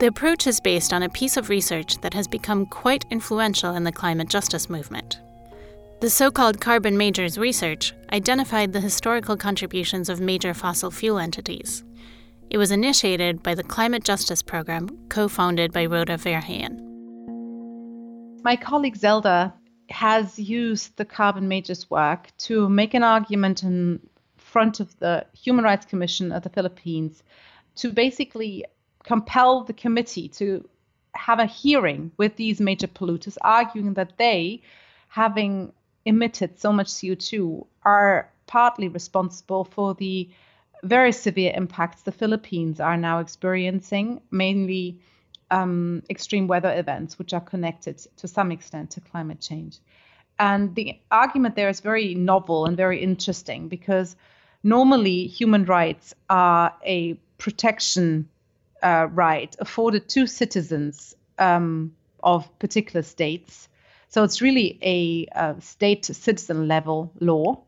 The 0.00 0.08
approach 0.08 0.48
is 0.48 0.58
based 0.58 0.92
on 0.92 1.04
a 1.04 1.08
piece 1.08 1.36
of 1.36 1.48
research 1.48 1.98
that 2.00 2.14
has 2.14 2.26
become 2.26 2.66
quite 2.66 3.04
influential 3.12 3.76
in 3.76 3.84
the 3.84 3.92
climate 3.92 4.28
justice 4.28 4.68
movement. 4.68 5.20
The 6.00 6.10
so 6.10 6.32
called 6.32 6.60
carbon 6.60 6.98
majors 6.98 7.38
research 7.38 7.94
identified 8.12 8.72
the 8.72 8.80
historical 8.80 9.36
contributions 9.36 10.08
of 10.08 10.18
major 10.18 10.52
fossil 10.52 10.90
fuel 10.90 11.20
entities. 11.20 11.84
It 12.50 12.58
was 12.58 12.72
initiated 12.72 13.44
by 13.44 13.54
the 13.54 13.62
Climate 13.62 14.02
Justice 14.02 14.42
Program, 14.42 14.88
co 15.08 15.28
founded 15.28 15.72
by 15.72 15.86
Roda 15.86 16.16
Verheyen. 16.16 16.87
My 18.42 18.56
colleague 18.56 18.96
Zelda 18.96 19.54
has 19.90 20.38
used 20.38 20.96
the 20.96 21.04
carbon 21.04 21.48
majors 21.48 21.90
work 21.90 22.28
to 22.38 22.68
make 22.68 22.94
an 22.94 23.02
argument 23.02 23.62
in 23.62 24.00
front 24.36 24.80
of 24.80 24.98
the 24.98 25.26
Human 25.34 25.64
Rights 25.64 25.86
Commission 25.86 26.32
of 26.32 26.42
the 26.42 26.50
Philippines 26.50 27.22
to 27.76 27.92
basically 27.92 28.64
compel 29.04 29.64
the 29.64 29.72
committee 29.72 30.28
to 30.28 30.68
have 31.14 31.38
a 31.38 31.46
hearing 31.46 32.12
with 32.16 32.36
these 32.36 32.60
major 32.60 32.86
polluters, 32.86 33.38
arguing 33.42 33.94
that 33.94 34.18
they, 34.18 34.62
having 35.08 35.72
emitted 36.04 36.58
so 36.58 36.72
much 36.72 36.88
CO2, 36.88 37.66
are 37.82 38.30
partly 38.46 38.88
responsible 38.88 39.64
for 39.64 39.94
the 39.94 40.28
very 40.82 41.12
severe 41.12 41.52
impacts 41.54 42.02
the 42.02 42.12
Philippines 42.12 42.78
are 42.78 42.96
now 42.96 43.18
experiencing, 43.18 44.20
mainly 44.30 45.00
um, 45.50 46.02
extreme 46.10 46.46
weather 46.46 46.72
events, 46.76 47.18
which 47.18 47.32
are 47.32 47.40
connected 47.40 47.98
to 48.16 48.28
some 48.28 48.52
extent 48.52 48.90
to 48.92 49.00
climate 49.00 49.40
change. 49.40 49.78
And 50.38 50.74
the 50.74 50.98
argument 51.10 51.56
there 51.56 51.68
is 51.68 51.80
very 51.80 52.14
novel 52.14 52.66
and 52.66 52.76
very 52.76 53.02
interesting 53.02 53.68
because 53.68 54.14
normally 54.62 55.26
human 55.26 55.64
rights 55.64 56.14
are 56.30 56.74
a 56.84 57.14
protection 57.38 58.28
uh, 58.82 59.08
right 59.12 59.54
afforded 59.58 60.08
to 60.10 60.26
citizens 60.26 61.14
um, 61.38 61.94
of 62.22 62.58
particular 62.58 63.02
states. 63.02 63.68
So 64.08 64.22
it's 64.24 64.40
really 64.40 64.78
a, 64.82 65.26
a 65.32 65.60
state 65.60 66.04
citizen 66.04 66.68
level 66.68 67.12
law. 67.20 67.62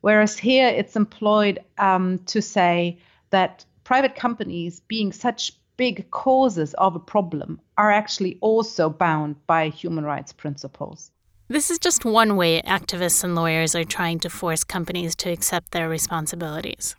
Whereas 0.00 0.38
here 0.38 0.68
it's 0.68 0.96
employed 0.96 1.60
um, 1.78 2.18
to 2.26 2.40
say 2.42 2.98
that 3.30 3.64
private 3.84 4.14
companies, 4.14 4.80
being 4.80 5.12
such 5.12 5.52
big 5.78 6.10
causes 6.10 6.74
of 6.74 6.94
a 6.94 7.00
problem 7.00 7.58
are 7.78 7.90
actually 7.90 8.36
also 8.42 8.90
bound 8.90 9.36
by 9.46 9.70
human 9.70 10.04
rights 10.04 10.32
principles. 10.32 11.10
This 11.46 11.70
is 11.70 11.78
just 11.78 12.04
one 12.04 12.36
way 12.36 12.60
activists 12.62 13.24
and 13.24 13.34
lawyers 13.34 13.74
are 13.74 13.84
trying 13.84 14.18
to 14.20 14.28
force 14.28 14.64
companies 14.64 15.16
to 15.16 15.30
accept 15.30 15.70
their 15.70 15.88
responsibilities. 15.88 16.94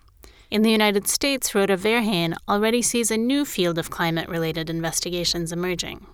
In 0.50 0.62
the 0.62 0.72
United 0.72 1.06
States, 1.06 1.54
Roda 1.54 1.76
Verheyen 1.76 2.34
already 2.48 2.82
sees 2.82 3.12
a 3.12 3.16
new 3.16 3.44
field 3.44 3.78
of 3.78 3.90
climate 3.90 4.28
related 4.28 4.68
investigations 4.68 5.52
emerging. 5.52 6.04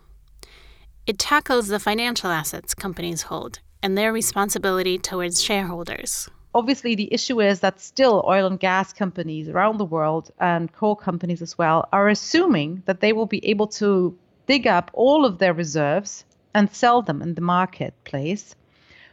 It 1.07 1.19
tackles 1.19 1.69
the 1.69 1.79
financial 1.79 2.31
assets 2.31 2.75
companies 2.75 3.23
hold 3.23 3.61
and 3.83 3.97
their 3.97 4.13
responsibility 4.13 4.99
towards 4.99 5.41
shareholders 5.43 6.29
obviously 6.57 6.95
the 6.95 7.13
issue 7.13 7.39
is 7.43 7.61
that 7.61 7.79
still 7.79 8.25
oil 8.27 8.47
and 8.47 8.59
gas 8.59 8.91
companies 8.91 9.47
around 9.47 9.77
the 9.77 9.85
world 9.85 10.31
and 10.41 10.73
coal 10.73 10.97
companies 10.97 11.43
as 11.43 11.59
well 11.59 11.87
are 11.93 12.09
assuming 12.09 12.83
that 12.87 13.01
they 13.01 13.13
will 13.13 13.27
be 13.27 13.45
able 13.47 13.67
to 13.67 14.19
dig 14.47 14.67
up 14.67 14.91
all 14.95 15.27
of 15.27 15.37
their 15.37 15.53
reserves 15.53 16.25
and 16.55 16.73
sell 16.73 17.03
them 17.03 17.21
in 17.21 17.35
the 17.35 17.43
marketplace, 17.43 18.55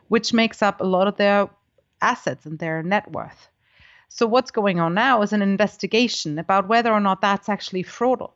which 0.08 0.32
makes 0.32 0.62
up 0.62 0.80
a 0.80 0.86
lot 0.86 1.06
of 1.06 1.18
their 1.18 1.50
assets 2.02 2.46
and 2.46 2.60
their 2.60 2.82
net 2.82 3.12
worth. 3.12 3.50
So, 4.08 4.26
what's 4.26 4.52
going 4.52 4.80
on 4.80 4.94
now 4.94 5.22
is 5.22 5.34
an 5.34 5.42
investigation 5.42 6.40
about 6.40 6.70
whether 6.70 6.94
or 6.94 7.02
not 7.02 7.20
that's 7.20 7.50
actually 7.50 7.84
fraud. 7.84 8.32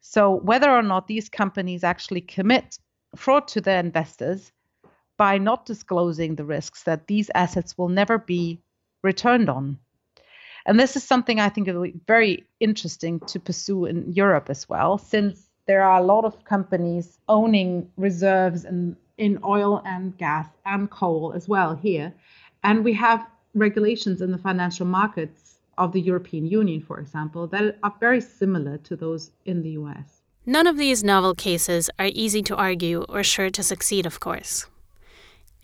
So, 0.00 0.32
whether 0.32 0.70
or 0.70 0.82
not 0.82 1.06
these 1.06 1.28
companies 1.28 1.84
actually 1.84 2.22
commit 2.22 2.78
fraud 3.14 3.46
to 3.48 3.60
their 3.60 3.78
investors 3.78 4.50
by 5.16 5.38
not 5.38 5.66
disclosing 5.66 6.34
the 6.34 6.44
risks 6.44 6.82
that 6.84 7.06
these 7.06 7.30
assets 7.34 7.76
will 7.78 7.88
never 7.88 8.18
be 8.18 8.60
returned 9.02 9.48
on. 9.48 9.78
And 10.66 10.80
this 10.80 10.96
is 10.96 11.04
something 11.04 11.38
I 11.38 11.48
think 11.48 11.68
is 11.68 11.76
very 12.06 12.44
interesting 12.58 13.20
to 13.20 13.38
pursue 13.38 13.86
in 13.86 14.12
Europe 14.12 14.50
as 14.50 14.68
well, 14.68 14.98
since 14.98 15.48
there 15.66 15.82
are 15.82 16.00
a 16.00 16.04
lot 16.04 16.24
of 16.24 16.44
companies 16.44 17.18
owning 17.28 17.88
reserves 17.96 18.64
in, 18.64 18.96
in 19.16 19.38
oil 19.44 19.82
and 19.84 20.16
gas 20.18 20.48
and 20.64 20.90
coal 20.90 21.32
as 21.34 21.48
well 21.48 21.76
here. 21.76 22.12
And 22.64 22.84
we 22.84 22.92
have 22.94 23.24
regulations 23.54 24.20
in 24.20 24.32
the 24.32 24.38
financial 24.38 24.86
markets 24.86 25.58
of 25.78 25.92
the 25.92 26.00
European 26.00 26.46
Union, 26.46 26.80
for 26.80 26.98
example, 26.98 27.46
that 27.48 27.78
are 27.82 27.94
very 28.00 28.20
similar 28.20 28.78
to 28.78 28.96
those 28.96 29.30
in 29.44 29.62
the 29.62 29.70
US. 29.70 30.22
None 30.44 30.66
of 30.66 30.76
these 30.76 31.04
novel 31.04 31.34
cases 31.34 31.90
are 31.98 32.10
easy 32.12 32.42
to 32.42 32.56
argue 32.56 33.04
or 33.08 33.22
sure 33.22 33.50
to 33.50 33.62
succeed, 33.62 34.06
of 34.06 34.20
course. 34.20 34.66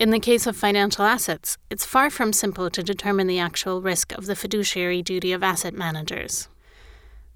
In 0.03 0.11
the 0.11 0.19
case 0.19 0.49
of 0.49 0.57
financial 0.57 1.05
assets, 1.05 1.59
it's 1.71 1.87
far 1.87 2.11
from 2.11 2.33
simple 2.33 2.69
to 2.71 2.83
determine 2.83 3.29
the 3.29 3.38
actual 3.38 3.81
risk 3.81 4.11
of 4.11 4.27
the 4.27 4.35
fiduciary 4.35 5.01
duty 5.01 5.31
of 5.31 5.45
asset 5.45 5.75
managers. 5.75 6.49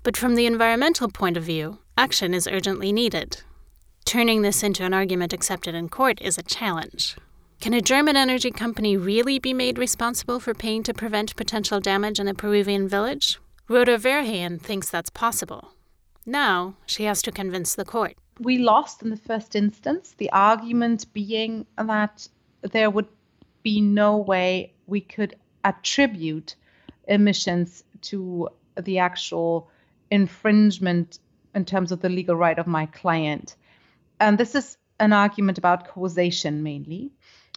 But 0.02 0.16
from 0.16 0.34
the 0.34 0.46
environmental 0.46 1.08
point 1.08 1.36
of 1.36 1.44
view, 1.44 1.78
action 1.96 2.34
is 2.34 2.48
urgently 2.48 2.90
needed. 2.90 3.42
Turning 4.04 4.42
this 4.42 4.64
into 4.64 4.82
an 4.82 4.92
argument 4.92 5.32
accepted 5.32 5.76
in 5.76 5.88
court 5.88 6.20
is 6.20 6.38
a 6.38 6.42
challenge. 6.42 7.14
Can 7.60 7.72
a 7.72 7.80
German 7.80 8.16
energy 8.16 8.50
company 8.50 8.96
really 8.96 9.38
be 9.38 9.54
made 9.54 9.78
responsible 9.78 10.40
for 10.40 10.52
paying 10.52 10.82
to 10.82 10.92
prevent 10.92 11.36
potential 11.36 11.78
damage 11.78 12.18
in 12.18 12.26
a 12.26 12.34
Peruvian 12.34 12.88
village? 12.88 13.38
Roda 13.68 13.96
Verheyen 13.96 14.60
thinks 14.60 14.90
that's 14.90 15.08
possible. 15.08 15.70
Now 16.26 16.74
she 16.84 17.04
has 17.04 17.22
to 17.22 17.30
convince 17.30 17.76
the 17.76 17.84
court. 17.84 18.16
We 18.40 18.58
lost 18.58 19.02
in 19.02 19.10
the 19.10 19.16
first 19.16 19.54
instance, 19.54 20.16
the 20.18 20.30
argument 20.30 21.12
being 21.12 21.66
that 21.78 22.26
there 22.68 22.90
would 22.90 23.08
be 23.62 23.80
no 23.80 24.18
way 24.18 24.72
we 24.86 25.00
could 25.00 25.36
attribute 25.64 26.54
emissions 27.08 27.82
to 28.00 28.48
the 28.80 28.98
actual 28.98 29.70
infringement 30.10 31.18
in 31.54 31.64
terms 31.64 31.92
of 31.92 32.00
the 32.00 32.08
legal 32.08 32.36
right 32.36 32.58
of 32.58 32.66
my 32.66 32.86
client. 32.86 33.56
And 34.20 34.38
this 34.38 34.54
is 34.54 34.76
an 35.00 35.12
argument 35.12 35.58
about 35.58 35.88
causation 35.88 36.62
mainly. 36.62 37.10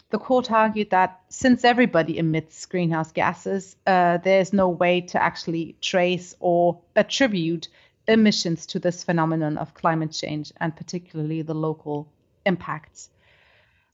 The 0.10 0.18
court 0.18 0.52
argued 0.52 0.90
that 0.90 1.22
since 1.30 1.64
everybody 1.64 2.18
emits 2.18 2.66
greenhouse 2.66 3.12
gases, 3.12 3.76
uh, 3.86 4.18
there's 4.18 4.52
no 4.54 4.70
way 4.70 5.02
to 5.02 5.22
actually 5.22 5.76
trace 5.82 6.34
or 6.40 6.80
attribute 6.96 7.68
emissions 8.08 8.66
to 8.68 8.80
this 8.80 9.04
phenomenon 9.04 9.58
of 9.58 9.76
climate 9.76 10.12
change 10.12 10.52
and 10.58 10.76
particularly 10.76 11.44
the 11.44 11.54
local 11.54 12.12
impacts. 12.46 13.10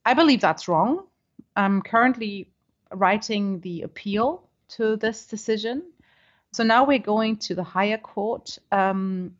I 0.05 0.13
believe 0.13 0.41
that's 0.41 0.67
wrong. 0.67 1.07
I'm 1.55 1.81
currently 1.81 2.51
writing 2.91 3.59
the 3.61 3.81
appeal 3.81 4.47
to 4.69 4.97
this 4.97 5.25
decision. 5.25 5.83
So 6.53 6.63
now 6.63 6.85
we're 6.85 6.99
going 6.99 7.37
to 7.37 7.55
the 7.55 7.63
higher 7.63 7.97
court. 7.97 8.57
Um, 8.71 9.35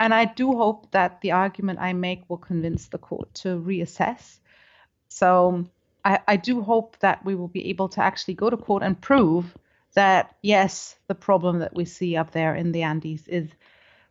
and 0.00 0.14
I 0.14 0.26
do 0.26 0.52
hope 0.52 0.90
that 0.92 1.20
the 1.20 1.32
argument 1.32 1.80
I 1.80 1.92
make 1.92 2.22
will 2.28 2.38
convince 2.38 2.86
the 2.86 2.98
court 2.98 3.34
to 3.34 3.60
reassess. 3.60 4.38
So 5.08 5.66
I, 6.04 6.20
I 6.28 6.36
do 6.36 6.62
hope 6.62 6.98
that 7.00 7.24
we 7.24 7.34
will 7.34 7.48
be 7.48 7.68
able 7.70 7.88
to 7.90 8.02
actually 8.02 8.34
go 8.34 8.48
to 8.48 8.56
court 8.56 8.82
and 8.82 9.00
prove 9.00 9.56
that, 9.94 10.36
yes, 10.42 10.96
the 11.08 11.14
problem 11.14 11.58
that 11.58 11.74
we 11.74 11.84
see 11.84 12.16
up 12.16 12.30
there 12.30 12.54
in 12.54 12.72
the 12.72 12.82
Andes 12.82 13.26
is 13.26 13.48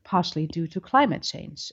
partially 0.04 0.48
due 0.48 0.68
to 0.68 0.82
climate 0.82 1.24
change. 1.24 1.72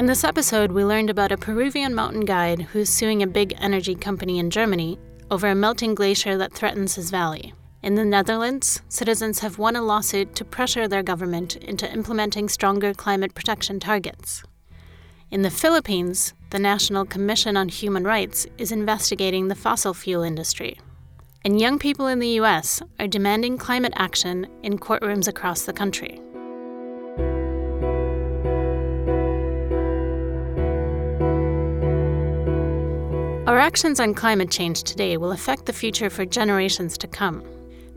In 0.00 0.06
this 0.06 0.24
episode, 0.24 0.72
we 0.72 0.82
learned 0.82 1.10
about 1.10 1.30
a 1.30 1.36
Peruvian 1.36 1.94
mountain 1.94 2.24
guide 2.24 2.62
who's 2.62 2.88
suing 2.88 3.22
a 3.22 3.26
big 3.26 3.54
energy 3.60 3.94
company 3.94 4.38
in 4.38 4.48
Germany 4.48 4.98
over 5.30 5.46
a 5.46 5.54
melting 5.54 5.94
glacier 5.94 6.38
that 6.38 6.54
threatens 6.54 6.94
his 6.94 7.10
valley. 7.10 7.52
In 7.82 7.96
the 7.96 8.04
Netherlands, 8.06 8.80
citizens 8.88 9.40
have 9.40 9.58
won 9.58 9.76
a 9.76 9.82
lawsuit 9.82 10.34
to 10.36 10.44
pressure 10.46 10.88
their 10.88 11.02
government 11.02 11.56
into 11.56 11.92
implementing 11.92 12.48
stronger 12.48 12.94
climate 12.94 13.34
protection 13.34 13.78
targets. 13.78 14.42
In 15.30 15.42
the 15.42 15.50
Philippines, 15.50 16.32
the 16.48 16.58
National 16.58 17.04
Commission 17.04 17.58
on 17.58 17.68
Human 17.68 18.04
Rights 18.04 18.46
is 18.56 18.72
investigating 18.72 19.48
the 19.48 19.54
fossil 19.54 19.92
fuel 19.92 20.22
industry. 20.22 20.80
And 21.44 21.60
young 21.60 21.78
people 21.78 22.06
in 22.06 22.20
the 22.20 22.40
US 22.40 22.80
are 22.98 23.06
demanding 23.06 23.58
climate 23.58 23.92
action 23.96 24.46
in 24.62 24.78
courtrooms 24.78 25.28
across 25.28 25.64
the 25.64 25.74
country. 25.74 26.22
Actions 33.60 34.00
on 34.00 34.14
climate 34.14 34.50
change 34.50 34.82
today 34.82 35.16
will 35.16 35.32
affect 35.32 35.66
the 35.66 35.72
future 35.72 36.10
for 36.10 36.24
generations 36.24 36.96
to 36.98 37.08
come. 37.08 37.42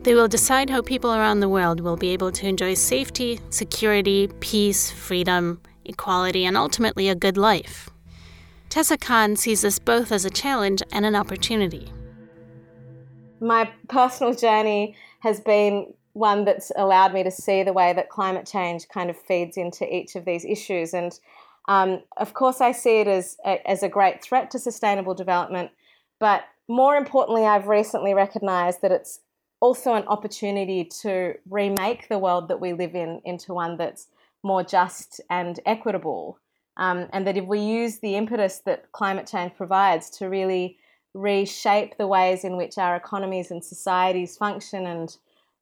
They 0.00 0.14
will 0.14 0.28
decide 0.28 0.68
how 0.68 0.82
people 0.82 1.14
around 1.14 1.40
the 1.40 1.48
world 1.48 1.80
will 1.80 1.96
be 1.96 2.10
able 2.10 2.30
to 2.32 2.46
enjoy 2.46 2.74
safety, 2.74 3.40
security, 3.50 4.28
peace, 4.40 4.90
freedom, 4.90 5.60
equality, 5.84 6.44
and 6.44 6.56
ultimately 6.56 7.08
a 7.08 7.14
good 7.14 7.36
life. 7.36 7.88
Tessa 8.68 8.98
Khan 8.98 9.36
sees 9.36 9.62
this 9.62 9.78
both 9.78 10.12
as 10.12 10.24
a 10.24 10.30
challenge 10.30 10.82
and 10.92 11.06
an 11.06 11.14
opportunity. 11.14 11.92
My 13.40 13.70
personal 13.88 14.34
journey 14.34 14.96
has 15.20 15.40
been 15.40 15.92
one 16.12 16.44
that's 16.44 16.70
allowed 16.76 17.12
me 17.12 17.22
to 17.22 17.30
see 17.30 17.62
the 17.62 17.72
way 17.72 17.92
that 17.92 18.08
climate 18.08 18.46
change 18.46 18.88
kind 18.88 19.10
of 19.10 19.16
feeds 19.16 19.56
into 19.56 19.84
each 19.94 20.16
of 20.16 20.24
these 20.24 20.44
issues. 20.44 20.94
And 20.94 21.18
um, 21.66 22.02
of 22.16 22.34
course, 22.34 22.60
I 22.60 22.72
see 22.72 23.00
it 23.00 23.08
as 23.08 23.36
a, 23.44 23.68
as 23.68 23.82
a 23.82 23.88
great 23.88 24.22
threat 24.22 24.50
to 24.50 24.58
sustainable 24.58 25.14
development, 25.14 25.70
but 26.20 26.44
more 26.68 26.96
importantly, 26.96 27.44
I've 27.44 27.66
recently 27.66 28.14
recognised 28.14 28.82
that 28.82 28.92
it's 28.92 29.20
also 29.60 29.94
an 29.94 30.04
opportunity 30.08 30.84
to 31.02 31.34
remake 31.48 32.08
the 32.08 32.18
world 32.18 32.48
that 32.48 32.60
we 32.60 32.72
live 32.72 32.94
in 32.94 33.20
into 33.24 33.54
one 33.54 33.76
that's 33.76 34.08
more 34.42 34.62
just 34.62 35.20
and 35.30 35.58
equitable. 35.64 36.38
Um, 36.76 37.08
and 37.12 37.26
that 37.26 37.36
if 37.36 37.46
we 37.46 37.60
use 37.60 38.00
the 38.00 38.16
impetus 38.16 38.58
that 38.66 38.90
climate 38.92 39.26
change 39.26 39.54
provides 39.56 40.10
to 40.18 40.28
really 40.28 40.76
reshape 41.14 41.96
the 41.96 42.08
ways 42.08 42.44
in 42.44 42.56
which 42.56 42.76
our 42.76 42.96
economies 42.96 43.50
and 43.50 43.64
societies 43.64 44.36
function 44.36 44.86
and 44.86 45.16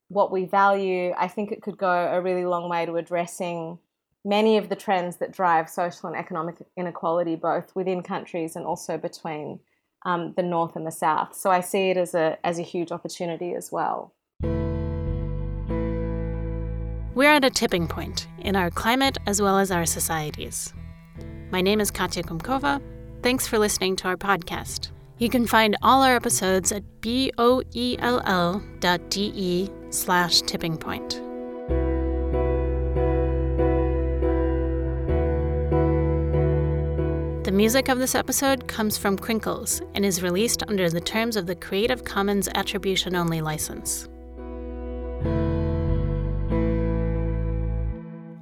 what 0.08 0.32
we 0.32 0.46
value, 0.46 1.12
I 1.16 1.28
think 1.28 1.52
it 1.52 1.62
could 1.62 1.76
go 1.76 1.90
a 1.90 2.20
really 2.20 2.46
long 2.46 2.68
way 2.68 2.86
to 2.86 2.96
addressing 2.96 3.78
many 4.24 4.56
of 4.56 4.68
the 4.68 4.76
trends 4.76 5.16
that 5.16 5.32
drive 5.32 5.68
social 5.68 6.08
and 6.08 6.16
economic 6.16 6.56
inequality, 6.76 7.36
both 7.36 7.74
within 7.74 8.02
countries 8.02 8.56
and 8.56 8.64
also 8.64 8.96
between 8.98 9.60
um, 10.04 10.34
the 10.36 10.42
North 10.42 10.76
and 10.76 10.86
the 10.86 10.92
South. 10.92 11.34
So 11.34 11.50
I 11.50 11.60
see 11.60 11.90
it 11.90 11.96
as 11.96 12.14
a, 12.14 12.38
as 12.44 12.58
a 12.58 12.62
huge 12.62 12.92
opportunity 12.92 13.54
as 13.54 13.70
well. 13.72 14.14
We're 17.14 17.32
at 17.32 17.44
a 17.44 17.50
tipping 17.50 17.88
point 17.88 18.26
in 18.38 18.56
our 18.56 18.70
climate 18.70 19.18
as 19.26 19.42
well 19.42 19.58
as 19.58 19.70
our 19.70 19.84
societies. 19.84 20.72
My 21.50 21.60
name 21.60 21.80
is 21.80 21.90
Katya 21.90 22.22
Kumkova. 22.22 22.80
Thanks 23.22 23.46
for 23.46 23.58
listening 23.58 23.96
to 23.96 24.08
our 24.08 24.16
podcast. 24.16 24.90
You 25.18 25.28
can 25.28 25.46
find 25.46 25.76
all 25.82 26.02
our 26.02 26.16
episodes 26.16 26.72
at 26.72 26.82
boell.de 27.02 27.30
slash 29.90 30.40
tipping 30.42 30.76
point. 30.78 31.21
The 37.52 37.58
music 37.58 37.90
of 37.90 37.98
this 37.98 38.14
episode 38.14 38.66
comes 38.66 38.96
from 38.96 39.18
Crinkles 39.18 39.82
and 39.94 40.06
is 40.06 40.22
released 40.22 40.62
under 40.68 40.88
the 40.88 41.02
terms 41.02 41.36
of 41.36 41.46
the 41.46 41.54
Creative 41.54 42.02
Commons 42.02 42.48
Attribution 42.54 43.14
Only 43.14 43.42
license. 43.42 44.08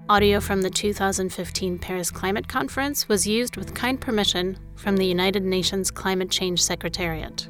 Audio 0.08 0.38
from 0.38 0.62
the 0.62 0.70
2015 0.70 1.80
Paris 1.80 2.12
Climate 2.12 2.46
Conference 2.46 3.08
was 3.08 3.26
used 3.26 3.56
with 3.56 3.74
kind 3.74 4.00
permission 4.00 4.56
from 4.76 4.96
the 4.96 5.06
United 5.06 5.42
Nations 5.42 5.90
Climate 5.90 6.30
Change 6.30 6.62
Secretariat. 6.62 7.48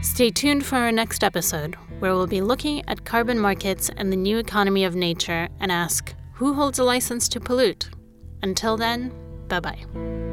Stay 0.00 0.30
tuned 0.30 0.64
for 0.64 0.76
our 0.76 0.92
next 0.92 1.22
episode, 1.22 1.74
where 1.98 2.14
we'll 2.14 2.26
be 2.26 2.40
looking 2.40 2.82
at 2.88 3.04
carbon 3.04 3.38
markets 3.38 3.90
and 3.98 4.10
the 4.10 4.16
new 4.16 4.38
economy 4.38 4.84
of 4.84 4.94
nature 4.94 5.46
and 5.60 5.70
ask 5.70 6.14
who 6.32 6.54
holds 6.54 6.78
a 6.78 6.84
license 6.84 7.28
to 7.28 7.38
pollute? 7.38 7.90
Until 8.42 8.78
then, 8.78 9.12
Bye 9.48 9.60
bye. 9.60 10.27